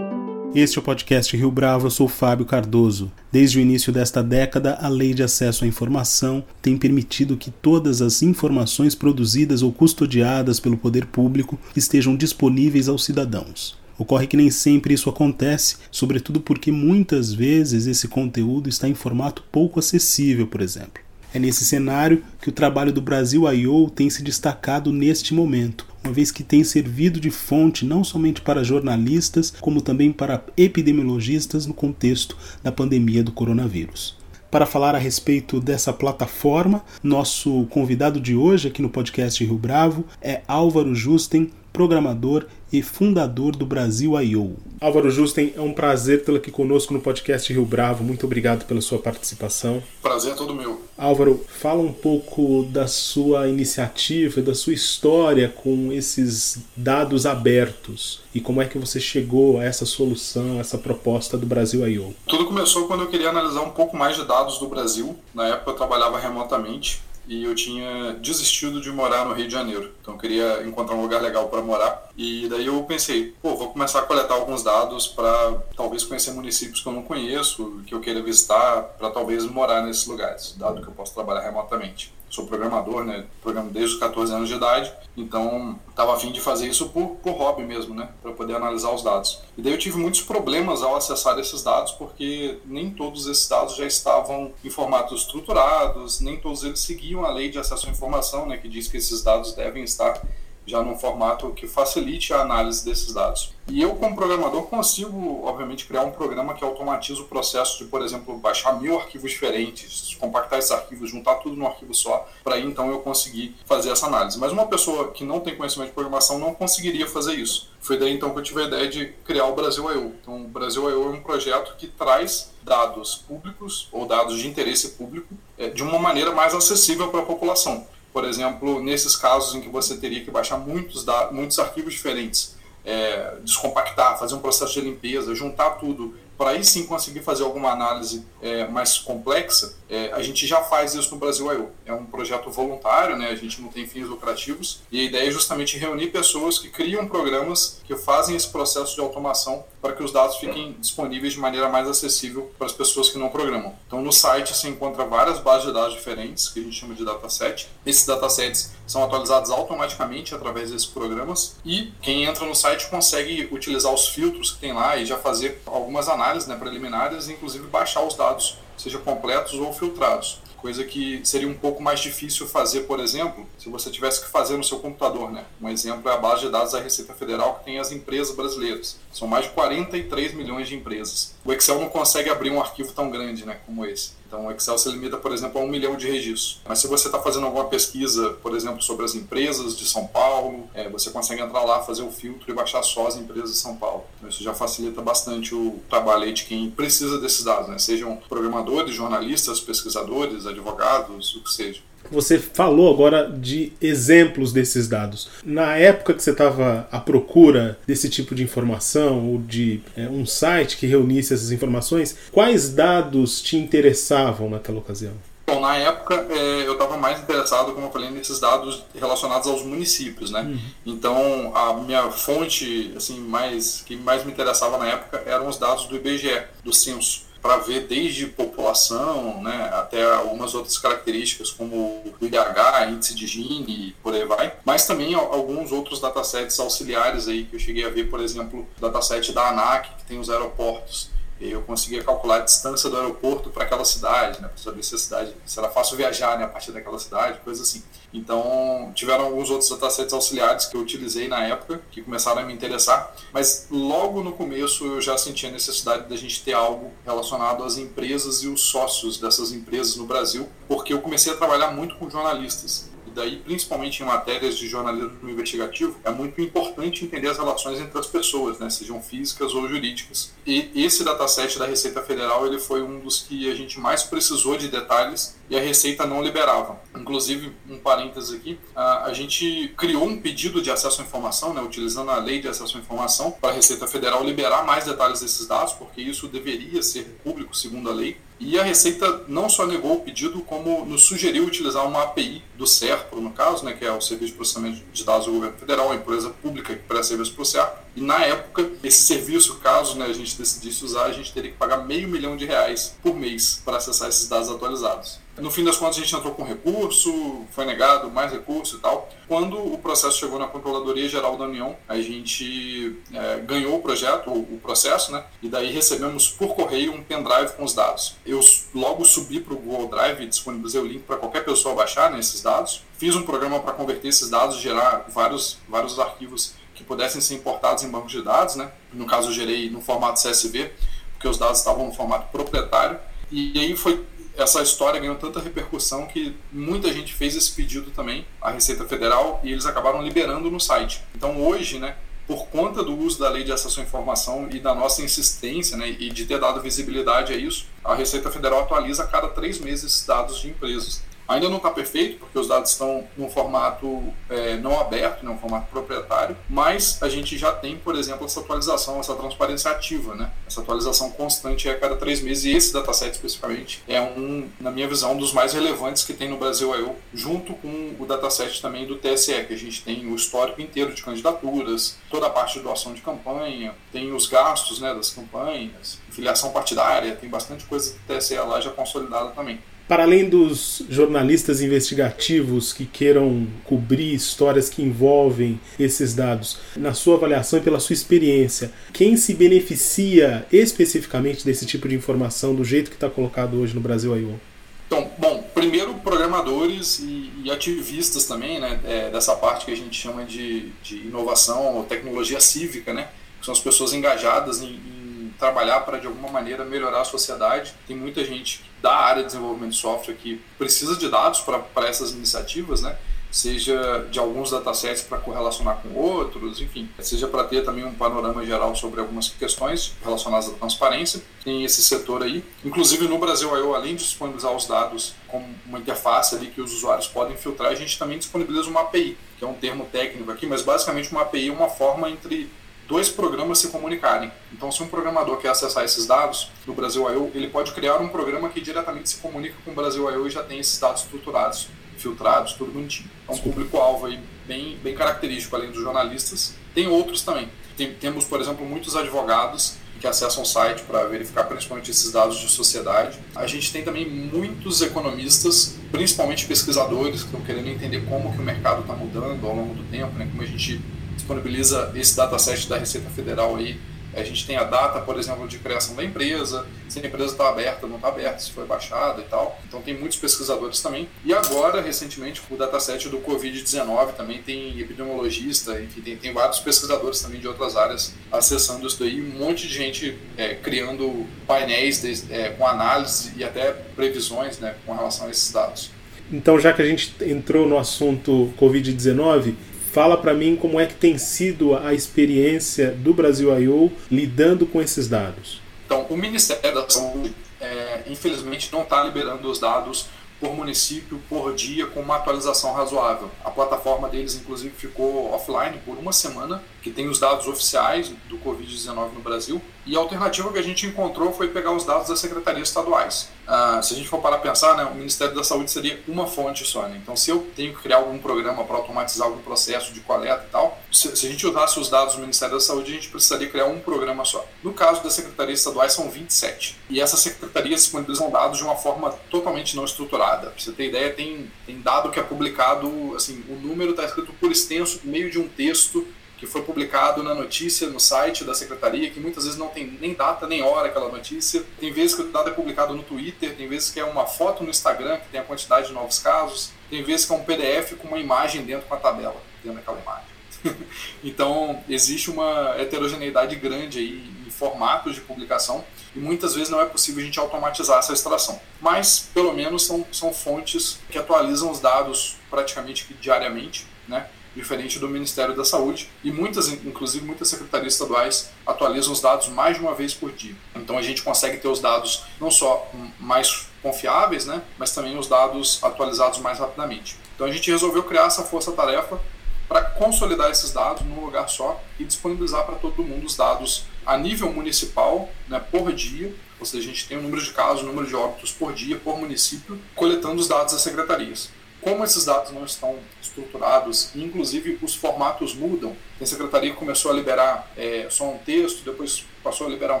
Este 0.54 0.76
é 0.76 0.80
o 0.80 0.84
podcast 0.84 1.34
Rio 1.34 1.50
Bravo, 1.50 1.86
eu 1.86 1.90
sou 1.90 2.06
Fábio 2.06 2.44
Cardoso. 2.44 3.10
Desde 3.32 3.56
o 3.56 3.62
início 3.62 3.90
desta 3.90 4.22
década, 4.22 4.74
a 4.74 4.88
Lei 4.88 5.14
de 5.14 5.22
Acesso 5.22 5.64
à 5.64 5.66
Informação 5.66 6.44
tem 6.60 6.76
permitido 6.76 7.34
que 7.34 7.50
todas 7.50 8.02
as 8.02 8.20
informações 8.20 8.94
produzidas 8.94 9.62
ou 9.62 9.72
custodiadas 9.72 10.60
pelo 10.60 10.76
poder 10.76 11.06
público 11.06 11.58
estejam 11.74 12.14
disponíveis 12.14 12.90
aos 12.90 13.06
cidadãos. 13.06 13.78
Ocorre 13.96 14.26
que 14.26 14.36
nem 14.36 14.50
sempre 14.50 14.92
isso 14.92 15.08
acontece, 15.08 15.76
sobretudo 15.90 16.40
porque 16.40 16.70
muitas 16.70 17.32
vezes 17.32 17.86
esse 17.86 18.06
conteúdo 18.06 18.68
está 18.68 18.86
em 18.86 18.94
formato 18.94 19.42
pouco 19.50 19.78
acessível, 19.78 20.46
por 20.46 20.60
exemplo. 20.60 21.08
É 21.32 21.38
nesse 21.38 21.64
cenário 21.64 22.22
que 22.40 22.48
o 22.50 22.52
trabalho 22.52 22.92
do 22.92 23.02
Brasil 23.02 23.50
I.O. 23.50 23.88
tem 23.88 24.08
se 24.08 24.22
destacado 24.22 24.92
neste 24.92 25.34
momento, 25.34 25.86
uma 26.02 26.12
vez 26.12 26.30
que 26.30 26.42
tem 26.42 26.62
servido 26.64 27.20
de 27.20 27.30
fonte 27.30 27.84
não 27.84 28.02
somente 28.02 28.40
para 28.40 28.64
jornalistas, 28.64 29.52
como 29.60 29.80
também 29.80 30.12
para 30.12 30.44
epidemiologistas 30.56 31.66
no 31.66 31.74
contexto 31.74 32.36
da 32.62 32.72
pandemia 32.72 33.22
do 33.22 33.32
coronavírus. 33.32 34.16
Para 34.50 34.64
falar 34.64 34.94
a 34.94 34.98
respeito 34.98 35.60
dessa 35.60 35.92
plataforma, 35.92 36.82
nosso 37.02 37.66
convidado 37.66 38.18
de 38.18 38.34
hoje 38.34 38.68
aqui 38.68 38.80
no 38.80 38.88
podcast 38.88 39.44
Rio 39.44 39.58
Bravo 39.58 40.06
é 40.22 40.40
Álvaro 40.48 40.94
Justen, 40.94 41.50
programador 41.78 42.44
e 42.72 42.82
fundador 42.82 43.54
do 43.54 43.64
Brasil 43.64 44.20
I.O. 44.20 44.56
Álvaro 44.80 45.12
Justen, 45.12 45.54
é 45.56 45.60
um 45.60 45.72
prazer 45.72 46.24
tê-lo 46.24 46.36
aqui 46.36 46.50
conosco 46.50 46.92
no 46.92 47.00
podcast 47.00 47.52
Rio 47.52 47.64
Bravo. 47.64 48.02
Muito 48.02 48.26
obrigado 48.26 48.64
pela 48.64 48.80
sua 48.80 48.98
participação. 48.98 49.80
Prazer 50.02 50.32
é 50.32 50.34
todo 50.34 50.52
meu. 50.52 50.82
Álvaro, 50.98 51.44
fala 51.46 51.80
um 51.80 51.92
pouco 51.92 52.64
da 52.64 52.88
sua 52.88 53.46
iniciativa, 53.46 54.42
da 54.42 54.56
sua 54.56 54.72
história 54.72 55.48
com 55.48 55.92
esses 55.92 56.58
dados 56.76 57.26
abertos 57.26 58.22
e 58.34 58.40
como 58.40 58.60
é 58.60 58.64
que 58.64 58.76
você 58.76 58.98
chegou 58.98 59.60
a 59.60 59.64
essa 59.64 59.86
solução, 59.86 60.58
a 60.58 60.60
essa 60.60 60.78
proposta 60.78 61.38
do 61.38 61.46
Brasil 61.46 61.88
I.O. 61.88 62.12
Tudo 62.26 62.46
começou 62.46 62.88
quando 62.88 63.04
eu 63.04 63.08
queria 63.08 63.30
analisar 63.30 63.62
um 63.62 63.70
pouco 63.70 63.96
mais 63.96 64.16
de 64.16 64.24
dados 64.24 64.58
do 64.58 64.66
Brasil. 64.66 65.16
Na 65.32 65.46
época 65.46 65.70
eu 65.70 65.76
trabalhava 65.76 66.18
remotamente 66.18 67.00
e 67.28 67.44
eu 67.44 67.54
tinha 67.54 68.14
desistido 68.14 68.80
de 68.80 68.90
morar 68.90 69.24
no 69.26 69.34
Rio 69.34 69.46
de 69.46 69.52
Janeiro. 69.52 69.92
Então 70.00 70.14
eu 70.14 70.18
queria 70.18 70.66
encontrar 70.66 70.96
um 70.96 71.02
lugar 71.02 71.20
legal 71.20 71.48
para 71.48 71.60
morar. 71.62 72.08
E 72.16 72.48
daí 72.48 72.66
eu 72.66 72.82
pensei, 72.84 73.34
pô, 73.42 73.54
vou 73.54 73.70
começar 73.70 74.00
a 74.00 74.02
coletar 74.02 74.34
alguns 74.34 74.62
dados 74.62 75.06
para 75.06 75.58
talvez 75.76 76.04
conhecer 76.04 76.32
municípios 76.32 76.80
que 76.80 76.88
eu 76.88 76.92
não 76.92 77.02
conheço, 77.02 77.82
que 77.86 77.94
eu 77.94 78.00
queira 78.00 78.22
visitar, 78.22 78.82
para 78.98 79.10
talvez 79.10 79.44
morar 79.44 79.82
nesses 79.82 80.06
lugares, 80.06 80.54
dado 80.56 80.82
que 80.82 80.88
eu 80.88 80.94
posso 80.94 81.14
trabalhar 81.14 81.42
remotamente 81.42 82.17
sou 82.30 82.46
programador, 82.46 83.04
né? 83.04 83.26
Programo 83.42 83.70
desde 83.70 83.94
os 83.94 84.00
14 84.00 84.32
anos 84.32 84.48
de 84.48 84.54
idade, 84.54 84.92
então 85.16 85.78
estava 85.88 86.14
afim 86.14 86.30
de 86.30 86.40
fazer 86.40 86.68
isso 86.68 86.88
por, 86.90 87.16
por 87.16 87.32
hobby 87.32 87.62
mesmo, 87.62 87.94
né? 87.94 88.08
Para 88.22 88.32
poder 88.32 88.56
analisar 88.56 88.90
os 88.90 89.02
dados. 89.02 89.40
E 89.56 89.62
daí 89.62 89.72
eu 89.72 89.78
tive 89.78 89.96
muitos 89.98 90.20
problemas 90.20 90.82
ao 90.82 90.96
acessar 90.96 91.38
esses 91.38 91.62
dados, 91.62 91.92
porque 91.92 92.58
nem 92.64 92.90
todos 92.90 93.26
esses 93.26 93.48
dados 93.48 93.76
já 93.76 93.86
estavam 93.86 94.52
em 94.64 94.70
formatos 94.70 95.22
estruturados, 95.22 96.20
nem 96.20 96.36
todos 96.36 96.64
eles 96.64 96.80
seguiam 96.80 97.24
a 97.24 97.30
lei 97.30 97.50
de 97.50 97.58
acesso 97.58 97.88
à 97.88 97.90
informação, 97.90 98.46
né? 98.46 98.56
Que 98.56 98.68
diz 98.68 98.88
que 98.88 98.96
esses 98.96 99.22
dados 99.22 99.52
devem 99.54 99.84
estar 99.84 100.22
já 100.68 100.82
num 100.82 100.98
formato 100.98 101.50
que 101.50 101.66
facilite 101.66 102.32
a 102.32 102.42
análise 102.42 102.84
desses 102.84 103.12
dados. 103.12 103.52
E 103.70 103.82
eu, 103.82 103.94
como 103.96 104.14
programador, 104.14 104.62
consigo, 104.62 105.42
obviamente, 105.44 105.86
criar 105.86 106.02
um 106.02 106.10
programa 106.10 106.54
que 106.54 106.64
automatiza 106.64 107.20
o 107.20 107.24
processo 107.24 107.78
de, 107.78 107.84
por 107.84 108.02
exemplo, 108.02 108.38
baixar 108.38 108.80
mil 108.80 108.98
arquivos 108.98 109.30
diferentes, 109.30 110.16
compactar 110.18 110.58
esses 110.58 110.70
arquivos, 110.70 111.10
juntar 111.10 111.36
tudo 111.36 111.56
num 111.56 111.66
arquivo 111.66 111.94
só, 111.94 112.26
para 112.42 112.58
então 112.58 112.90
eu 112.90 113.00
conseguir 113.00 113.54
fazer 113.66 113.90
essa 113.90 114.06
análise. 114.06 114.38
Mas 114.38 114.52
uma 114.52 114.66
pessoa 114.66 115.10
que 115.10 115.22
não 115.22 115.40
tem 115.40 115.54
conhecimento 115.54 115.88
de 115.88 115.94
programação 115.94 116.38
não 116.38 116.54
conseguiria 116.54 117.06
fazer 117.06 117.34
isso. 117.34 117.70
Foi 117.80 117.98
daí 117.98 118.14
então 118.14 118.30
que 118.30 118.38
eu 118.38 118.42
tive 118.42 118.62
a 118.62 118.64
ideia 118.66 118.88
de 118.88 119.06
criar 119.24 119.46
o 119.46 119.54
Brasil 119.54 119.84
I.O. 119.92 120.14
Então, 120.20 120.44
o 120.44 120.48
Brasil 120.48 120.88
I.O. 120.90 121.04
é 121.04 121.16
um 121.16 121.20
projeto 121.20 121.76
que 121.76 121.86
traz 121.86 122.50
dados 122.62 123.16
públicos 123.16 123.88
ou 123.92 124.06
dados 124.06 124.38
de 124.38 124.48
interesse 124.48 124.90
público 124.90 125.34
é, 125.58 125.68
de 125.68 125.82
uma 125.82 125.98
maneira 125.98 126.32
mais 126.32 126.54
acessível 126.54 127.08
para 127.08 127.20
a 127.20 127.24
população 127.26 127.86
por 128.18 128.24
exemplo, 128.24 128.82
nesses 128.82 129.14
casos 129.14 129.54
em 129.54 129.60
que 129.60 129.68
você 129.68 129.96
teria 129.96 130.24
que 130.24 130.28
baixar 130.28 130.58
muitos, 130.58 131.06
muitos 131.30 131.56
arquivos 131.60 131.94
diferentes, 131.94 132.56
é, 132.84 133.36
descompactar, 133.44 134.18
fazer 134.18 134.34
um 134.34 134.40
processo 134.40 134.72
de 134.72 134.80
limpeza, 134.80 135.36
juntar 135.36 135.78
tudo 135.78 136.16
para 136.38 136.50
aí 136.50 136.64
sim 136.64 136.86
conseguir 136.86 137.20
fazer 137.20 137.42
alguma 137.42 137.72
análise 137.72 138.24
é, 138.40 138.66
mais 138.68 138.96
complexa, 138.96 139.74
é, 139.90 140.12
a 140.12 140.22
gente 140.22 140.46
já 140.46 140.62
faz 140.62 140.94
isso 140.94 141.10
no 141.10 141.18
Brasil 141.18 141.52
I.O. 141.52 141.70
É 141.84 141.92
um 141.92 142.06
projeto 142.06 142.48
voluntário, 142.50 143.16
né? 143.16 143.28
a 143.30 143.34
gente 143.34 143.60
não 143.60 143.68
tem 143.68 143.86
fins 143.86 144.06
lucrativos, 144.06 144.80
e 144.92 145.00
a 145.00 145.02
ideia 145.02 145.28
é 145.28 145.30
justamente 145.30 145.76
reunir 145.76 146.08
pessoas 146.08 146.58
que 146.58 146.68
criam 146.68 147.08
programas 147.08 147.80
que 147.84 147.96
fazem 147.96 148.36
esse 148.36 148.48
processo 148.48 148.94
de 148.94 149.00
automação 149.00 149.64
para 149.82 149.92
que 149.92 150.02
os 150.02 150.12
dados 150.12 150.36
fiquem 150.36 150.76
disponíveis 150.78 151.32
de 151.32 151.40
maneira 151.40 151.68
mais 151.68 151.88
acessível 151.88 152.52
para 152.56 152.66
as 152.66 152.72
pessoas 152.72 153.08
que 153.08 153.18
não 153.18 153.28
programam. 153.28 153.74
Então 153.86 154.00
no 154.00 154.12
site 154.12 154.54
você 154.54 154.68
encontra 154.68 155.04
várias 155.04 155.40
bases 155.40 155.66
de 155.66 155.72
dados 155.72 155.94
diferentes, 155.94 156.48
que 156.48 156.60
a 156.60 156.62
gente 156.62 156.76
chama 156.76 156.94
de 156.94 157.04
dataset. 157.04 157.68
Esses 157.84 158.06
datasets 158.06 158.72
são 158.86 159.02
atualizados 159.02 159.50
automaticamente 159.50 160.34
através 160.34 160.70
desses 160.70 160.86
programas, 160.86 161.56
e 161.64 161.92
quem 162.00 162.24
entra 162.24 162.46
no 162.46 162.54
site 162.54 162.88
consegue 162.88 163.48
utilizar 163.50 163.92
os 163.92 164.08
filtros 164.08 164.52
que 164.52 164.58
tem 164.58 164.72
lá 164.72 164.96
e 164.96 165.04
já 165.04 165.18
fazer 165.18 165.60
algumas 165.66 166.08
análises 166.08 166.27
análises 166.28 166.48
né, 166.48 166.56
preliminares, 166.56 167.28
inclusive 167.28 167.66
baixar 167.66 168.02
os 168.02 168.14
dados, 168.14 168.58
seja 168.76 168.98
completos 168.98 169.54
ou 169.54 169.72
filtrados. 169.72 170.40
Coisa 170.58 170.82
que 170.84 171.20
seria 171.24 171.46
um 171.46 171.54
pouco 171.54 171.80
mais 171.80 172.00
difícil 172.00 172.46
fazer, 172.46 172.80
por 172.80 172.98
exemplo, 172.98 173.46
se 173.56 173.68
você 173.68 173.90
tivesse 173.90 174.24
que 174.24 174.28
fazer 174.28 174.56
no 174.56 174.64
seu 174.64 174.80
computador. 174.80 175.30
Né? 175.30 175.44
Um 175.62 175.68
exemplo 175.68 176.10
é 176.10 176.12
a 176.12 176.16
base 176.16 176.42
de 176.42 176.50
dados 176.50 176.72
da 176.72 176.80
Receita 176.80 177.14
Federal 177.14 177.54
que 177.56 177.64
tem 177.64 177.78
as 177.78 177.92
empresas 177.92 178.34
brasileiras. 178.34 178.98
São 179.12 179.28
mais 179.28 179.44
de 179.44 179.52
43 179.52 180.34
milhões 180.34 180.68
de 180.68 180.74
empresas. 180.74 181.34
O 181.44 181.52
Excel 181.52 181.78
não 181.78 181.88
consegue 181.88 182.28
abrir 182.28 182.50
um 182.50 182.60
arquivo 182.60 182.92
tão 182.92 183.08
grande 183.08 183.46
né, 183.46 183.60
como 183.64 183.86
esse. 183.86 184.17
Então, 184.28 184.46
o 184.46 184.52
Excel 184.52 184.76
se 184.76 184.90
limita, 184.90 185.16
por 185.16 185.32
exemplo, 185.32 185.58
a 185.58 185.64
um 185.64 185.66
milhão 185.66 185.96
de 185.96 186.06
registros. 186.06 186.60
Mas 186.68 186.80
se 186.80 186.86
você 186.86 187.08
está 187.08 187.18
fazendo 187.18 187.46
alguma 187.46 187.64
pesquisa, 187.64 188.30
por 188.42 188.54
exemplo, 188.54 188.82
sobre 188.82 189.06
as 189.06 189.14
empresas 189.14 189.74
de 189.74 189.86
São 189.86 190.06
Paulo, 190.06 190.68
é, 190.74 190.86
você 190.86 191.10
consegue 191.10 191.40
entrar 191.40 191.62
lá, 191.64 191.82
fazer 191.82 192.02
o 192.02 192.10
filtro 192.10 192.50
e 192.50 192.54
baixar 192.54 192.82
só 192.82 193.06
as 193.06 193.16
empresas 193.16 193.52
de 193.52 193.56
São 193.56 193.76
Paulo. 193.76 194.04
Então, 194.18 194.28
isso 194.28 194.42
já 194.44 194.52
facilita 194.52 195.00
bastante 195.00 195.54
o 195.54 195.80
trabalho 195.88 196.30
de 196.32 196.44
quem 196.44 196.70
precisa 196.70 197.18
desses 197.18 197.42
dados, 197.42 197.68
né? 197.68 197.78
sejam 197.78 198.16
programadores, 198.28 198.94
jornalistas, 198.94 199.60
pesquisadores, 199.60 200.46
advogados, 200.46 201.34
o 201.36 201.42
que 201.42 201.50
seja. 201.50 201.80
Você 202.10 202.38
falou 202.38 202.92
agora 202.92 203.30
de 203.30 203.72
exemplos 203.80 204.52
desses 204.52 204.88
dados. 204.88 205.30
Na 205.44 205.76
época 205.76 206.14
que 206.14 206.22
você 206.22 206.30
estava 206.30 206.88
à 206.90 206.98
procura 206.98 207.78
desse 207.86 208.08
tipo 208.08 208.34
de 208.34 208.42
informação, 208.42 209.30
ou 209.30 209.38
de 209.38 209.80
é, 209.96 210.08
um 210.08 210.24
site 210.26 210.76
que 210.76 210.86
reunisse 210.86 211.34
essas 211.34 211.52
informações, 211.52 212.16
quais 212.32 212.70
dados 212.70 213.40
te 213.42 213.56
interessavam 213.56 214.50
naquela 214.50 214.78
ocasião? 214.78 215.12
Bom, 215.46 215.60
na 215.60 215.76
época 215.76 216.26
é, 216.28 216.66
eu 216.66 216.74
estava 216.74 216.98
mais 216.98 217.20
interessado, 217.20 217.72
como 217.72 217.86
eu 217.86 217.90
falei, 217.90 218.10
nesses 218.10 218.38
dados 218.38 218.84
relacionados 218.94 219.48
aos 219.48 219.62
municípios, 219.62 220.30
né? 220.30 220.42
Uhum. 220.42 220.58
Então 220.84 221.56
a 221.56 221.72
minha 221.72 222.10
fonte, 222.10 222.92
assim, 222.94 223.18
mais 223.18 223.82
que 223.86 223.96
mais 223.96 224.24
me 224.24 224.32
interessava 224.32 224.76
na 224.76 224.88
época 224.88 225.22
eram 225.24 225.48
os 225.48 225.56
dados 225.56 225.86
do 225.86 225.96
IBGE, 225.96 226.42
do 226.62 226.72
censo 226.72 227.27
para 227.40 227.58
ver 227.58 227.86
desde 227.86 228.26
população 228.26 229.42
né, 229.42 229.70
até 229.72 230.04
algumas 230.14 230.54
outras 230.54 230.78
características 230.78 231.50
como 231.50 231.76
o 231.76 232.14
IDH, 232.20 232.90
índice 232.90 233.14
de 233.14 233.26
Gini 233.26 233.88
e 233.88 233.92
por 234.02 234.14
aí 234.14 234.24
vai, 234.24 234.52
mas 234.64 234.86
também 234.86 235.14
alguns 235.14 235.72
outros 235.72 236.00
datasets 236.00 236.58
auxiliares 236.58 237.28
aí 237.28 237.44
que 237.44 237.56
eu 237.56 237.60
cheguei 237.60 237.84
a 237.84 237.90
ver, 237.90 238.10
por 238.10 238.20
exemplo, 238.20 238.66
o 238.76 238.80
dataset 238.80 239.32
da 239.32 239.50
ANAC, 239.50 239.88
que 239.98 240.04
tem 240.04 240.18
os 240.18 240.30
aeroportos 240.30 241.10
eu 241.40 241.62
conseguia 241.62 242.02
calcular 242.02 242.36
a 242.36 242.40
distância 242.40 242.90
do 242.90 242.96
aeroporto 242.96 243.50
para 243.50 243.64
aquela 243.64 243.84
cidade, 243.84 244.40
né, 244.40 244.48
para 244.48 244.58
saber 244.58 244.82
se 244.82 244.94
a 244.94 244.98
cidade, 244.98 245.34
se 245.46 245.58
era 245.58 245.68
fácil 245.68 245.96
viajar 245.96 246.38
né, 246.38 246.44
a 246.44 246.48
partir 246.48 246.72
daquela 246.72 246.98
cidade, 246.98 247.40
coisa 247.40 247.62
assim. 247.62 247.82
Então, 248.12 248.90
tiveram 248.94 249.26
alguns 249.26 249.50
outros 249.50 249.68
datasets 249.70 250.12
auxiliares 250.12 250.66
que 250.66 250.76
eu 250.76 250.80
utilizei 250.80 251.28
na 251.28 251.44
época, 251.44 251.80
que 251.90 252.02
começaram 252.02 252.42
a 252.42 252.44
me 252.44 252.52
interessar, 252.52 253.14
mas 253.32 253.66
logo 253.70 254.22
no 254.22 254.32
começo 254.32 254.84
eu 254.84 255.00
já 255.00 255.16
senti 255.16 255.46
a 255.46 255.50
necessidade 255.50 256.08
da 256.08 256.16
gente 256.16 256.42
ter 256.42 256.54
algo 256.54 256.92
relacionado 257.04 257.62
às 257.62 257.76
empresas 257.76 258.42
e 258.42 258.48
os 258.48 258.62
sócios 258.62 259.18
dessas 259.18 259.52
empresas 259.52 259.96
no 259.96 260.06
Brasil, 260.06 260.48
porque 260.66 260.92
eu 260.92 261.00
comecei 261.00 261.32
a 261.32 261.36
trabalhar 261.36 261.70
muito 261.70 261.96
com 261.96 262.08
jornalistas 262.10 262.88
daí 263.18 263.36
principalmente 263.36 264.02
em 264.02 264.06
matérias 264.06 264.56
de 264.56 264.68
jornalismo 264.68 265.28
investigativo, 265.28 265.98
é 266.04 266.10
muito 266.10 266.40
importante 266.40 267.04
entender 267.04 267.28
as 267.28 267.36
relações 267.36 267.80
entre 267.80 267.98
as 267.98 268.06
pessoas, 268.06 268.58
né, 268.58 268.70
sejam 268.70 269.02
físicas 269.02 269.54
ou 269.54 269.68
jurídicas. 269.68 270.32
E 270.46 270.70
esse 270.74 271.04
dataset 271.04 271.58
da 271.58 271.66
Receita 271.66 272.00
Federal 272.00 272.46
ele 272.46 272.58
foi 272.58 272.82
um 272.82 273.00
dos 273.00 273.22
que 273.22 273.50
a 273.50 273.54
gente 273.54 273.78
mais 273.78 274.04
precisou 274.04 274.56
de 274.56 274.68
detalhes 274.68 275.36
e 275.50 275.56
a 275.56 275.60
Receita 275.60 276.06
não 276.06 276.22
liberava. 276.22 276.80
Inclusive, 276.94 277.52
um 277.68 277.78
parênteses 277.78 278.34
aqui, 278.34 278.58
a, 278.74 279.12
gente 279.12 279.72
criou 279.76 280.04
um 280.04 280.20
pedido 280.20 280.62
de 280.62 280.70
acesso 280.70 281.00
à 281.00 281.04
informação, 281.04 281.52
né, 281.52 281.60
utilizando 281.60 282.10
a 282.10 282.18
lei 282.18 282.40
de 282.40 282.48
acesso 282.48 282.76
à 282.76 282.80
informação, 282.80 283.30
para 283.30 283.50
a 283.50 283.54
Receita 283.54 283.86
Federal 283.86 284.22
liberar 284.24 284.64
mais 284.64 284.84
detalhes 284.84 285.20
desses 285.20 285.46
dados, 285.46 285.72
porque 285.72 286.00
isso 286.00 286.28
deveria 286.28 286.82
ser 286.82 287.18
público 287.24 287.56
segundo 287.56 287.90
a 287.90 287.94
lei. 287.94 288.16
E 288.38 288.58
a 288.58 288.62
Receita 288.62 289.24
não 289.26 289.48
só 289.48 289.66
negou 289.66 289.94
o 289.94 290.00
pedido, 290.00 290.42
como 290.42 290.84
nos 290.84 291.04
sugeriu 291.04 291.44
utilizar 291.44 291.84
uma 291.86 292.04
API 292.04 292.42
do 292.58 292.66
SERPRO, 292.66 293.20
no 293.20 293.30
caso, 293.30 293.64
né, 293.64 293.72
que 293.72 293.84
é 293.84 293.92
o 293.92 294.00
Serviço 294.00 294.32
de 294.32 294.36
Processamento 294.36 294.82
de 294.92 295.04
Dados 295.04 295.26
do 295.26 295.32
Governo 295.32 295.56
Federal, 295.56 295.92
a 295.92 295.94
empresa 295.94 296.30
pública 296.30 296.74
que 296.74 296.82
presta 296.82 297.04
serviço 297.04 297.32
para 297.32 297.42
o 297.42 297.44
SERPRO. 297.44 297.78
E 297.94 298.00
na 298.00 298.24
época, 298.24 298.68
esse 298.82 299.02
serviço, 299.02 299.56
caso 299.60 299.96
né, 299.96 300.06
a 300.06 300.12
gente 300.12 300.36
decidisse 300.36 300.84
usar, 300.84 301.04
a 301.04 301.12
gente 301.12 301.32
teria 301.32 301.52
que 301.52 301.56
pagar 301.56 301.78
meio 301.78 302.08
milhão 302.08 302.36
de 302.36 302.44
reais 302.44 302.96
por 303.00 303.14
mês 303.14 303.62
para 303.64 303.76
acessar 303.76 304.08
esses 304.08 304.28
dados 304.28 304.50
atualizados. 304.50 305.20
No 305.40 305.52
fim 305.52 305.62
das 305.62 305.76
contas, 305.76 305.98
a 305.98 306.00
gente 306.00 306.14
entrou 306.14 306.34
com 306.34 306.42
recurso, 306.42 307.44
foi 307.52 307.64
negado 307.64 308.10
mais 308.10 308.32
recurso 308.32 308.76
e 308.76 308.80
tal. 308.80 309.08
Quando 309.28 309.56
o 309.56 309.78
processo 309.78 310.18
chegou 310.18 310.38
na 310.38 310.48
Controladoria 310.48 311.08
Geral 311.08 311.36
da 311.36 311.44
União, 311.44 311.76
a 311.88 312.00
gente 312.00 312.96
é, 313.12 313.38
ganhou 313.40 313.76
o 313.76 313.82
projeto, 313.82 314.30
o, 314.30 314.54
o, 314.54 314.60
processo, 314.60 315.12
né? 315.12 315.24
E 315.40 315.48
daí 315.48 315.70
recebemos 315.70 316.28
por 316.28 316.56
correio 316.56 316.92
um 316.92 317.02
pendrive 317.02 317.52
com 317.52 317.62
os 317.62 317.72
dados. 317.72 318.16
Eu 318.26 318.40
logo 318.74 319.04
subi 319.04 319.40
para 319.40 319.54
o 319.54 319.56
Google 319.56 319.88
Drive 319.88 320.22
e 320.22 320.26
disponibilizei 320.26 320.80
o 320.80 320.86
link 320.86 321.02
para 321.02 321.16
qualquer 321.16 321.44
pessoa 321.44 321.74
baixar 321.74 322.10
né, 322.10 322.18
esses 322.18 322.42
dados. 322.42 322.82
Fiz 322.96 323.14
um 323.16 323.22
programa 323.22 323.60
para 323.60 323.72
converter 323.72 324.08
esses 324.08 324.28
dados, 324.30 324.58
gerar 324.58 325.06
vários, 325.08 325.58
vários 325.68 325.98
arquivos 325.98 326.54
que 326.74 326.84
pudessem 326.84 327.20
ser 327.20 327.34
importados 327.34 327.82
em 327.82 327.90
bancos 327.90 328.12
de 328.12 328.22
dados, 328.22 328.54
né? 328.54 328.70
No 328.92 329.04
caso, 329.06 329.32
gerei 329.32 329.68
no 329.68 329.80
formato 329.80 330.22
CSV, 330.22 330.70
porque 331.12 331.26
os 331.26 331.36
dados 331.36 331.58
estavam 331.58 331.86
no 331.86 331.92
formato 331.92 332.30
proprietário. 332.30 332.98
E 333.30 333.58
aí 333.58 333.76
foi 333.76 334.04
essa 334.38 334.62
história 334.62 335.00
ganhou 335.00 335.16
tanta 335.16 335.40
repercussão 335.40 336.06
que 336.06 336.34
muita 336.52 336.92
gente 336.92 337.12
fez 337.12 337.34
esse 337.34 337.50
pedido 337.50 337.90
também 337.90 338.24
à 338.40 338.52
Receita 338.52 338.84
Federal 338.84 339.40
e 339.42 339.50
eles 339.50 339.66
acabaram 339.66 340.00
liberando 340.00 340.48
no 340.48 340.60
site. 340.60 341.02
Então 341.14 341.42
hoje, 341.42 341.80
né, 341.80 341.96
por 342.28 342.46
conta 342.48 342.84
do 342.84 342.94
uso 342.94 343.18
da 343.18 343.30
lei 343.30 343.42
de 343.42 343.50
acesso 343.50 343.80
à 343.80 343.82
informação 343.82 344.48
e 344.50 344.60
da 344.60 344.74
nossa 344.74 345.00
insistência 345.00 345.78
né, 345.78 345.88
e 345.88 346.10
de 346.10 346.26
ter 346.26 346.38
dado 346.38 346.60
visibilidade 346.60 347.32
a 347.32 347.36
isso, 347.36 347.64
a 347.82 347.94
Receita 347.94 348.30
Federal 348.30 348.60
atualiza 348.60 349.02
a 349.02 349.06
cada 349.06 349.28
três 349.28 349.58
meses 349.58 350.04
dados 350.06 350.38
de 350.42 350.48
empresas. 350.48 351.02
Ainda 351.28 351.48
não 351.50 351.58
está 351.58 351.70
perfeito, 351.70 352.18
porque 352.18 352.38
os 352.38 352.48
dados 352.48 352.70
estão 352.70 353.06
num 353.16 353.28
formato 353.28 354.02
é, 354.30 354.56
não 354.56 354.80
aberto, 354.80 355.22
né, 355.22 355.30
um 355.30 355.38
formato 355.38 355.66
proprietário, 355.70 356.34
mas 356.48 357.02
a 357.02 357.08
gente 357.08 357.36
já 357.36 357.52
tem, 357.52 357.76
por 357.76 357.94
exemplo, 357.94 358.24
essa 358.24 358.40
atualização, 358.40 358.98
essa 358.98 359.14
transparência 359.14 359.70
ativa, 359.70 360.14
né? 360.14 360.30
essa 360.46 360.62
atualização 360.62 361.10
constante 361.10 361.68
a 361.68 361.78
cada 361.78 361.96
três 361.96 362.22
meses, 362.22 362.44
e 362.44 362.52
esse 362.52 362.72
dataset 362.72 363.12
especificamente 363.12 363.82
é 363.86 364.00
um, 364.00 364.48
na 364.58 364.70
minha 364.70 364.88
visão, 364.88 365.12
um 365.12 365.18
dos 365.18 365.34
mais 365.34 365.52
relevantes 365.52 366.02
que 366.04 366.14
tem 366.14 366.28
no 366.28 366.38
Brasil 366.38 366.74
eu, 366.74 366.96
junto 367.12 367.52
com 367.54 367.94
o 367.98 368.06
dataset 368.06 368.62
também 368.62 368.86
do 368.86 368.96
TSE, 368.96 369.44
que 369.44 369.52
a 369.52 369.58
gente 369.58 369.82
tem 369.82 370.06
o 370.06 370.16
histórico 370.16 370.62
inteiro 370.62 370.94
de 370.94 371.02
candidaturas, 371.02 371.98
toda 372.10 372.26
a 372.26 372.30
parte 372.30 372.54
de 372.54 372.60
doação 372.60 372.94
de 372.94 373.02
campanha, 373.02 373.74
tem 373.92 374.12
os 374.14 374.26
gastos 374.26 374.80
né, 374.80 374.94
das 374.94 375.10
campanhas, 375.10 375.98
filiação 376.10 376.50
partidária, 376.52 377.14
tem 377.16 377.28
bastante 377.28 377.64
coisa 377.66 377.92
do 377.92 378.16
TSE 378.16 378.34
lá 378.36 378.60
já 378.60 378.70
consolidada 378.70 379.30
também. 379.30 379.60
Para 379.88 380.02
além 380.02 380.28
dos 380.28 380.82
jornalistas 380.90 381.62
investigativos 381.62 382.74
que 382.74 382.84
queiram 382.84 383.46
cobrir 383.64 384.12
histórias 384.12 384.68
que 384.68 384.82
envolvem 384.82 385.58
esses 385.80 386.14
dados, 386.14 386.58
na 386.76 386.92
sua 386.92 387.16
avaliação 387.16 387.58
e 387.58 387.62
pela 387.62 387.80
sua 387.80 387.94
experiência, 387.94 388.70
quem 388.92 389.16
se 389.16 389.32
beneficia 389.32 390.46
especificamente 390.52 391.42
desse 391.42 391.64
tipo 391.64 391.88
de 391.88 391.94
informação 391.94 392.54
do 392.54 392.62
jeito 392.62 392.90
que 392.90 392.96
está 392.96 393.08
colocado 393.08 393.58
hoje 393.58 393.74
no 393.74 393.80
Brasil 393.80 394.14
I.O.? 394.14 394.38
Então, 394.86 395.10
bom, 395.16 395.42
primeiro 395.54 395.94
programadores 395.94 396.98
e, 396.98 397.30
e 397.44 397.50
ativistas 397.50 398.26
também, 398.26 398.60
né, 398.60 398.80
é, 398.84 399.10
dessa 399.10 399.34
parte 399.36 399.64
que 399.64 399.72
a 399.72 399.76
gente 399.76 399.98
chama 399.98 400.24
de, 400.24 400.68
de 400.82 400.96
inovação 400.96 401.76
ou 401.76 401.84
tecnologia 401.84 402.40
cívica, 402.40 402.92
né, 402.92 403.08
que 403.38 403.46
são 403.46 403.52
as 403.52 403.60
pessoas 403.60 403.94
engajadas 403.94 404.60
em, 404.60 404.66
em 404.66 404.97
trabalhar 405.38 405.80
para 405.80 405.98
de 405.98 406.06
alguma 406.06 406.28
maneira 406.28 406.64
melhorar 406.64 407.02
a 407.02 407.04
sociedade. 407.04 407.74
Tem 407.86 407.96
muita 407.96 408.24
gente 408.24 408.64
da 408.82 408.94
área 408.94 409.22
de 409.22 409.28
desenvolvimento 409.28 409.72
de 409.72 409.78
software 409.78 410.14
que 410.14 410.40
precisa 410.56 410.96
de 410.96 411.08
dados 411.08 411.40
para 411.40 411.88
essas 411.88 412.12
iniciativas, 412.12 412.82
né? 412.82 412.96
seja 413.30 414.06
de 414.10 414.18
alguns 414.18 414.50
datasets 414.50 415.02
para 415.02 415.18
correlacionar 415.18 415.76
com 415.82 415.94
outros, 415.94 416.60
enfim, 416.60 416.88
seja 416.98 417.28
para 417.28 417.44
ter 417.44 417.64
também 417.64 417.84
um 417.84 417.94
panorama 417.94 418.44
geral 418.44 418.74
sobre 418.74 419.00
algumas 419.00 419.28
questões 419.28 419.94
relacionadas 420.02 420.48
à 420.48 420.52
transparência. 420.52 421.22
Tem 421.44 421.64
esse 421.64 421.82
setor 421.82 422.22
aí. 422.22 422.44
Inclusive 422.64 423.06
no 423.06 423.18
Brasil, 423.18 423.54
eu, 423.56 423.74
além 423.74 423.94
de 423.94 424.04
disponibilizar 424.04 424.54
os 424.54 424.66
dados 424.66 425.14
como 425.26 425.46
uma 425.66 425.78
interface 425.78 426.34
ali 426.34 426.46
que 426.46 426.60
os 426.60 426.72
usuários 426.72 427.06
podem 427.06 427.36
filtrar, 427.36 427.70
a 427.70 427.74
gente 427.74 427.98
também 427.98 428.18
disponibiliza 428.18 428.68
uma 428.68 428.82
API, 428.82 429.16
que 429.38 429.44
é 429.44 429.48
um 429.48 429.54
termo 429.54 429.86
técnico 429.92 430.30
aqui, 430.30 430.46
mas 430.46 430.62
basicamente 430.62 431.10
uma 431.12 431.22
API 431.22 431.48
é 431.48 431.52
uma 431.52 431.68
forma 431.68 432.08
entre 432.08 432.50
dois 432.88 433.10
programas 433.10 433.58
se 433.58 433.68
comunicarem. 433.68 434.32
Então, 434.50 434.72
se 434.72 434.82
um 434.82 434.88
programador 434.88 435.36
quer 435.36 435.50
acessar 435.50 435.84
esses 435.84 436.06
dados 436.06 436.50
no 436.66 436.72
Brasil 436.72 437.08
I.O., 437.12 437.30
ele 437.34 437.48
pode 437.48 437.72
criar 437.72 437.98
um 437.98 438.08
programa 438.08 438.48
que 438.48 438.62
diretamente 438.62 439.10
se 439.10 439.16
comunica 439.16 439.54
com 439.62 439.70
o 439.70 439.74
Brasil 439.74 440.10
I.O. 440.10 440.26
e 440.26 440.30
já 440.30 440.42
tem 440.42 440.58
esses 440.58 440.80
dados 440.80 441.02
estruturados, 441.02 441.68
filtrados, 441.98 442.54
tudo 442.54 442.72
bonitinho. 442.72 443.10
É 443.28 443.32
um 443.32 443.38
público-alvo 443.38 444.06
aí 444.06 444.18
bem, 444.46 444.78
bem 444.82 444.94
característico, 444.94 445.54
além 445.54 445.70
dos 445.70 445.82
jornalistas. 445.82 446.54
Tem 446.74 446.88
outros 446.88 447.20
também. 447.20 447.50
Tem, 447.76 447.92
temos, 447.92 448.24
por 448.24 448.40
exemplo, 448.40 448.64
muitos 448.64 448.96
advogados 448.96 449.76
que 450.00 450.06
acessam 450.06 450.42
o 450.42 450.46
site 450.46 450.82
para 450.82 451.04
verificar 451.06 451.44
principalmente 451.44 451.90
esses 451.90 452.10
dados 452.10 452.38
de 452.38 452.48
sociedade. 452.48 453.18
A 453.34 453.46
gente 453.46 453.70
tem 453.72 453.84
também 453.84 454.08
muitos 454.08 454.80
economistas, 454.80 455.74
principalmente 455.90 456.46
pesquisadores, 456.46 457.20
que 457.20 457.26
estão 457.26 457.40
querendo 457.42 457.68
entender 457.68 458.04
como 458.08 458.32
que 458.32 458.38
o 458.38 458.44
mercado 458.44 458.82
está 458.82 458.94
mudando 458.94 459.44
ao 459.46 459.54
longo 459.54 459.74
do 459.74 459.82
tempo, 459.90 460.16
né? 460.16 460.26
como 460.30 460.40
a 460.42 460.46
gente 460.46 460.80
disponibiliza 461.18 461.92
esse 461.94 462.16
dataset 462.16 462.68
da 462.68 462.78
Receita 462.78 463.10
Federal 463.10 463.56
aí. 463.56 463.78
A 464.14 464.24
gente 464.24 464.46
tem 464.46 464.56
a 464.56 464.64
data, 464.64 465.00
por 465.00 465.18
exemplo, 465.18 465.46
de 465.46 465.58
criação 465.58 465.94
da 465.94 466.02
empresa, 466.02 466.66
se 466.88 466.98
a 466.98 467.06
empresa 467.06 467.32
está 467.32 467.50
aberta 467.50 467.84
ou 467.84 467.88
não 467.88 467.96
está 467.96 468.08
aberta, 468.08 468.38
se 468.38 468.50
foi 468.50 468.64
baixada 468.64 469.20
e 469.20 469.24
tal. 469.24 469.60
Então 469.68 469.82
tem 469.82 469.96
muitos 469.96 470.18
pesquisadores 470.18 470.80
também. 470.80 471.08
E 471.24 471.32
agora, 471.32 471.80
recentemente, 471.80 472.40
o 472.50 472.56
dataset 472.56 473.08
do 473.10 473.18
Covid-19 473.18 474.14
também 474.14 474.42
tem 474.42 474.80
epidemiologista, 474.80 475.80
enfim, 475.80 476.00
tem, 476.00 476.16
tem 476.16 476.32
vários 476.32 476.58
pesquisadores 476.58 477.20
também 477.20 477.38
de 477.38 477.46
outras 477.46 477.76
áreas 477.76 478.14
acessando 478.32 478.86
isso 478.86 478.98
daí. 478.98 479.20
Um 479.20 479.38
monte 479.38 479.68
de 479.68 479.74
gente 479.74 480.18
é, 480.36 480.54
criando 480.54 481.26
painéis 481.46 482.00
de, 482.00 482.32
é, 482.32 482.48
com 482.50 482.66
análise 482.66 483.32
e 483.36 483.44
até 483.44 483.72
previsões 483.94 484.58
né, 484.58 484.74
com 484.86 484.94
relação 484.94 485.26
a 485.26 485.30
esses 485.30 485.52
dados. 485.52 485.90
Então, 486.32 486.58
já 486.58 486.72
que 486.72 486.82
a 486.82 486.84
gente 486.84 487.14
entrou 487.22 487.66
no 487.66 487.78
assunto 487.78 488.52
Covid-19, 488.58 489.54
Fala 489.92 490.16
para 490.16 490.34
mim 490.34 490.54
como 490.54 490.78
é 490.78 490.86
que 490.86 490.94
tem 490.94 491.16
sido 491.16 491.74
a 491.76 491.94
experiência 491.94 492.90
do 492.90 493.14
Brasil 493.14 493.58
I.O. 493.58 493.90
lidando 494.10 494.66
com 494.66 494.82
esses 494.82 495.08
dados. 495.08 495.60
Então, 495.86 496.06
o 496.10 496.16
Ministério 496.16 496.74
da 496.74 496.88
Saúde, 496.88 497.34
é, 497.60 498.02
infelizmente, 498.06 498.70
não 498.70 498.82
está 498.82 499.02
liberando 499.02 499.50
os 499.50 499.58
dados 499.58 500.06
por 500.38 500.54
município 500.54 501.20
por 501.28 501.54
dia 501.54 501.86
com 501.86 502.00
uma 502.00 502.16
atualização 502.16 502.72
razoável. 502.72 503.30
A 503.44 503.50
plataforma 503.50 504.08
deles, 504.08 504.34
inclusive, 504.36 504.74
ficou 504.76 505.32
offline 505.32 505.78
por 505.84 505.96
uma 505.96 506.12
semana, 506.12 506.62
que 506.82 506.90
tem 506.90 507.08
os 507.08 507.18
dados 507.18 507.46
oficiais 507.46 508.10
do 508.28 508.38
Covid-19 508.38 509.12
no 509.12 509.20
Brasil, 509.20 509.60
e 509.88 509.96
a 509.96 509.98
alternativa 509.98 510.52
que 510.52 510.58
a 510.58 510.62
gente 510.62 510.86
encontrou 510.86 511.32
foi 511.32 511.48
pegar 511.48 511.72
os 511.72 511.82
dados 511.82 512.08
das 512.08 512.18
secretarias 512.18 512.68
estaduais. 512.68 513.30
Ah, 513.46 513.80
se 513.82 513.94
a 513.94 513.96
gente 513.96 514.06
for 514.06 514.20
parar 514.20 514.36
a 514.36 514.38
pensar, 514.38 514.76
né, 514.76 514.84
o 514.84 514.94
Ministério 514.94 515.34
da 515.34 515.42
Saúde 515.42 515.70
seria 515.70 515.98
uma 516.06 516.26
fonte 516.26 516.62
só. 516.66 516.82
Né? 516.82 517.00
Então, 517.02 517.16
se 517.16 517.30
eu 517.30 517.48
tenho 517.56 517.74
que 517.74 517.82
criar 517.82 517.96
algum 517.96 518.18
programa 518.18 518.64
para 518.64 518.76
automatizar 518.76 519.26
algum 519.26 519.40
processo 519.40 519.94
de 519.94 520.00
coleta 520.00 520.44
e 520.46 520.50
tal, 520.50 520.78
se, 520.92 521.16
se, 521.16 521.26
a 521.26 521.30
gente 521.30 521.46
usasse 521.46 521.80
os 521.80 521.88
dados 521.88 522.16
do 522.16 522.20
Ministério 522.20 522.54
da 522.54 522.60
Saúde, 522.60 522.92
a 522.92 522.94
gente 522.96 523.08
precisaria 523.08 523.48
criar 523.48 523.64
um 523.64 523.80
programa 523.80 524.26
só. 524.26 524.46
No 524.62 524.74
caso 524.74 525.02
das 525.02 525.14
secretarias 525.14 525.60
estaduais, 525.60 525.94
são 525.94 526.10
27. 526.10 526.78
E 526.90 527.00
essas 527.00 527.20
secretarias 527.20 527.80
disponibilizam 527.80 528.30
dados 528.30 528.58
de 528.58 528.64
uma 528.64 528.76
forma 528.76 529.12
totalmente 529.30 529.74
não 529.74 529.86
estruturada. 529.86 530.50
Para 530.50 530.60
você 530.60 530.72
ter 530.72 530.88
ideia, 530.88 531.14
tem, 531.14 531.50
tem 531.64 531.80
dado 531.80 532.10
que 532.10 532.20
é 532.20 532.22
publicado, 532.22 533.14
assim, 533.16 533.42
o 533.48 533.54
número 533.54 533.92
está 533.92 534.04
escrito 534.04 534.34
por 534.34 534.52
extenso, 534.52 535.00
meio 535.04 535.30
de 535.30 535.38
um 535.38 535.48
texto 535.48 536.06
que 536.38 536.46
foi 536.46 536.62
publicado 536.62 537.22
na 537.22 537.34
notícia 537.34 537.88
no 537.88 537.98
site 537.98 538.44
da 538.44 538.54
secretaria, 538.54 539.10
que 539.10 539.18
muitas 539.18 539.44
vezes 539.44 539.58
não 539.58 539.68
tem 539.68 539.98
nem 540.00 540.14
data 540.14 540.46
nem 540.46 540.62
hora 540.62 540.88
aquela 540.88 541.10
notícia. 541.10 541.64
Tem 541.80 541.92
vezes 541.92 542.14
que 542.14 542.22
o 542.22 542.28
dado 542.28 542.50
é 542.50 542.52
publicado 542.52 542.94
no 542.94 543.02
Twitter, 543.02 543.56
tem 543.56 543.68
vezes 543.68 543.90
que 543.90 543.98
é 543.98 544.04
uma 544.04 544.24
foto 544.24 544.62
no 544.62 544.70
Instagram 544.70 545.18
que 545.18 545.28
tem 545.30 545.40
a 545.40 545.44
quantidade 545.44 545.88
de 545.88 545.92
novos 545.92 546.20
casos, 546.20 546.70
tem 546.88 547.02
vezes 547.02 547.26
que 547.26 547.32
é 547.32 547.36
um 547.36 547.44
PDF 547.44 547.94
com 547.98 548.08
uma 548.08 548.18
imagem 548.18 548.62
dentro 548.62 548.86
com 548.86 548.94
a 548.94 548.98
tabela 548.98 549.36
dentro 549.62 549.78
daquela 549.78 550.00
imagem. 550.00 550.28
então 551.22 551.82
existe 551.88 552.30
uma 552.30 552.74
heterogeneidade 552.78 553.56
grande 553.56 553.98
aí 553.98 554.32
em 554.46 554.50
formatos 554.50 555.14
de 555.14 555.20
publicação 555.20 555.84
e 556.14 556.18
muitas 556.18 556.54
vezes 556.54 556.70
não 556.70 556.80
é 556.80 556.84
possível 556.84 557.22
a 557.22 557.26
gente 557.26 557.38
automatizar 557.38 557.98
essa 557.98 558.12
extração. 558.12 558.60
Mas 558.80 559.28
pelo 559.34 559.52
menos 559.52 559.84
são, 559.86 560.06
são 560.12 560.32
fontes 560.32 560.98
que 561.10 561.18
atualizam 561.18 561.70
os 561.70 561.80
dados 561.80 562.36
praticamente 562.48 563.12
diariamente, 563.20 563.86
né? 564.06 564.28
Diferente 564.58 564.98
do 564.98 565.08
Ministério 565.08 565.54
da 565.56 565.64
Saúde, 565.64 566.10
e 566.22 566.30
muitas, 566.30 566.68
inclusive 566.68 567.24
muitas 567.24 567.48
secretarias 567.48 567.92
estaduais 567.92 568.50
atualizam 568.66 569.12
os 569.12 569.20
dados 569.20 569.48
mais 569.48 569.76
de 569.76 569.82
uma 569.82 569.94
vez 569.94 570.12
por 570.12 570.32
dia. 570.32 570.54
Então 570.74 570.98
a 570.98 571.02
gente 571.02 571.22
consegue 571.22 571.58
ter 571.58 571.68
os 571.68 571.80
dados 571.80 572.24
não 572.40 572.50
só 572.50 572.90
mais 573.18 573.66
confiáveis, 573.82 574.44
né, 574.44 574.62
mas 574.76 574.92
também 574.92 575.16
os 575.16 575.28
dados 575.28 575.78
atualizados 575.82 576.40
mais 576.40 576.58
rapidamente. 576.58 577.16
Então 577.34 577.46
a 577.46 577.52
gente 577.52 577.70
resolveu 577.70 578.02
criar 578.02 578.26
essa 578.26 578.42
força-tarefa 578.42 579.20
para 579.68 579.82
consolidar 579.82 580.50
esses 580.50 580.72
dados 580.72 581.06
num 581.06 581.24
lugar 581.24 581.48
só 581.48 581.80
e 581.98 582.04
disponibilizar 582.04 582.64
para 582.64 582.76
todo 582.76 583.04
mundo 583.04 583.26
os 583.26 583.36
dados 583.36 583.84
a 584.04 584.16
nível 584.16 584.52
municipal, 584.52 585.28
né, 585.46 585.60
por 585.70 585.92
dia, 585.92 586.34
Ou 586.60 586.66
seja, 586.66 586.88
a 586.88 586.92
gente 586.92 587.06
tem 587.06 587.16
o 587.16 587.22
número 587.22 587.42
de 587.42 587.52
casos, 587.52 587.82
o 587.82 587.86
número 587.86 588.06
de 588.06 588.16
óbitos 588.16 588.50
por 588.50 588.72
dia, 588.72 588.96
por 588.96 589.16
município, 589.18 589.78
coletando 589.94 590.40
os 590.40 590.48
dados 590.48 590.72
das 590.72 590.82
secretarias. 590.82 591.50
Como 591.80 592.04
esses 592.04 592.24
dados 592.24 592.52
não 592.52 592.64
estão 592.64 592.96
estruturados, 593.22 594.10
inclusive 594.16 594.78
os 594.82 594.94
formatos 594.94 595.54
mudam, 595.54 595.96
a 596.20 596.26
secretaria 596.26 596.74
começou 596.74 597.10
a 597.10 597.14
liberar 597.14 597.70
é, 597.76 598.08
só 598.10 598.28
um 598.30 598.38
texto, 598.38 598.84
depois 598.84 599.24
passou 599.42 599.66
a 599.66 599.70
liberar 599.70 599.96
um 599.96 600.00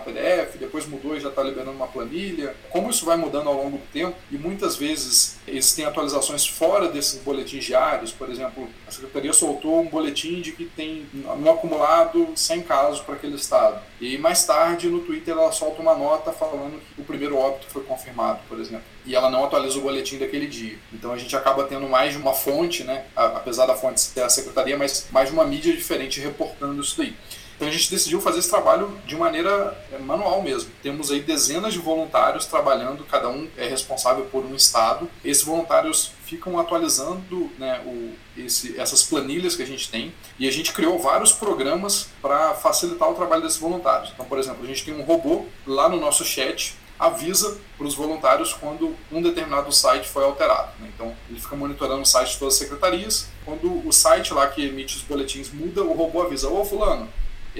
PDF, 0.00 0.56
depois 0.58 0.86
mudou 0.86 1.16
e 1.16 1.20
já 1.20 1.28
está 1.28 1.42
liberando 1.42 1.72
uma 1.72 1.86
planilha. 1.86 2.54
Como 2.70 2.90
isso 2.90 3.04
vai 3.04 3.16
mudando 3.16 3.48
ao 3.48 3.54
longo 3.54 3.78
do 3.78 3.86
tempo 3.92 4.16
e 4.30 4.36
muitas 4.36 4.76
vezes 4.76 5.36
existem 5.46 5.84
atualizações 5.84 6.46
fora 6.46 6.88
desses 6.88 7.20
boletins 7.22 7.64
diários, 7.64 8.12
por 8.12 8.30
exemplo, 8.30 8.68
a 8.86 8.90
secretaria 8.90 9.32
soltou 9.32 9.80
um 9.80 9.88
boletim 9.88 10.40
de 10.40 10.52
que 10.52 10.64
tem 10.64 11.06
no 11.12 11.50
acumulado 11.50 12.28
100 12.34 12.62
casos 12.62 13.00
para 13.00 13.14
aquele 13.14 13.36
estado. 13.36 13.80
E 14.00 14.16
mais 14.18 14.44
tarde 14.44 14.88
no 14.88 15.00
Twitter 15.00 15.34
ela 15.34 15.50
solta 15.52 15.82
uma 15.82 15.94
nota 15.94 16.32
falando 16.32 16.80
que 16.94 17.00
o 17.00 17.04
primeiro 17.04 17.36
óbito 17.36 17.66
foi 17.68 17.82
confirmado, 17.82 18.40
por 18.48 18.60
exemplo. 18.60 18.84
E 19.04 19.14
ela 19.14 19.30
não 19.30 19.44
atualiza 19.44 19.78
o 19.78 19.82
boletim 19.82 20.18
daquele 20.18 20.46
dia. 20.46 20.78
Então 20.92 21.12
a 21.12 21.16
gente 21.16 21.34
acaba 21.34 21.64
tendo 21.64 21.88
mais 21.88 22.12
de 22.12 22.18
uma 22.18 22.34
fonte, 22.34 22.84
né? 22.84 23.04
apesar 23.16 23.66
da 23.66 23.74
fonte 23.74 24.00
ser 24.00 24.22
a 24.22 24.28
secretaria, 24.28 24.76
mas 24.76 25.08
mais 25.10 25.28
de 25.28 25.34
uma 25.34 25.44
mídia 25.44 25.74
diferente 25.74 26.20
reportando 26.20 26.80
isso 26.80 26.96
daí. 26.98 27.14
Então 27.58 27.66
a 27.66 27.72
gente 27.72 27.90
decidiu 27.90 28.20
fazer 28.20 28.38
esse 28.38 28.48
trabalho 28.48 28.96
de 29.04 29.16
maneira 29.16 29.76
é, 29.92 29.98
manual 29.98 30.40
mesmo. 30.40 30.70
Temos 30.80 31.10
aí 31.10 31.20
dezenas 31.20 31.72
de 31.72 31.80
voluntários 31.80 32.46
trabalhando, 32.46 33.04
cada 33.04 33.28
um 33.28 33.48
é 33.56 33.66
responsável 33.66 34.26
por 34.26 34.44
um 34.44 34.54
estado. 34.54 35.10
Esses 35.24 35.42
voluntários 35.42 36.12
ficam 36.24 36.56
atualizando 36.56 37.50
né, 37.58 37.82
o, 37.84 38.14
esse, 38.40 38.78
essas 38.78 39.02
planilhas 39.02 39.56
que 39.56 39.62
a 39.64 39.66
gente 39.66 39.90
tem 39.90 40.14
e 40.38 40.46
a 40.46 40.52
gente 40.52 40.72
criou 40.72 41.00
vários 41.00 41.32
programas 41.32 42.06
para 42.22 42.54
facilitar 42.54 43.10
o 43.10 43.14
trabalho 43.14 43.42
desses 43.42 43.58
voluntários. 43.58 44.12
Então, 44.14 44.24
por 44.24 44.38
exemplo, 44.38 44.62
a 44.62 44.66
gente 44.66 44.84
tem 44.84 44.94
um 44.94 45.02
robô 45.02 45.44
lá 45.66 45.88
no 45.88 45.98
nosso 45.98 46.24
chat 46.24 46.76
avisa 46.98 47.56
para 47.76 47.86
os 47.86 47.94
voluntários 47.94 48.52
quando 48.52 48.94
um 49.10 49.22
determinado 49.22 49.72
site 49.72 50.08
foi 50.08 50.24
alterado. 50.24 50.70
Né? 50.80 50.90
Então, 50.94 51.14
ele 51.30 51.40
fica 51.40 51.54
monitorando 51.54 52.02
o 52.02 52.06
site 52.06 52.32
de 52.32 52.38
todas 52.38 52.54
as 52.54 52.58
secretarias. 52.58 53.28
Quando 53.44 53.86
o 53.86 53.92
site 53.92 54.34
lá 54.34 54.46
que 54.48 54.64
emite 54.64 54.96
os 54.96 55.02
boletins 55.02 55.50
muda, 55.52 55.82
o 55.82 55.92
robô 55.92 56.22
avisa: 56.22 56.48
Ô, 56.48 56.64
Fulano, 56.64 57.08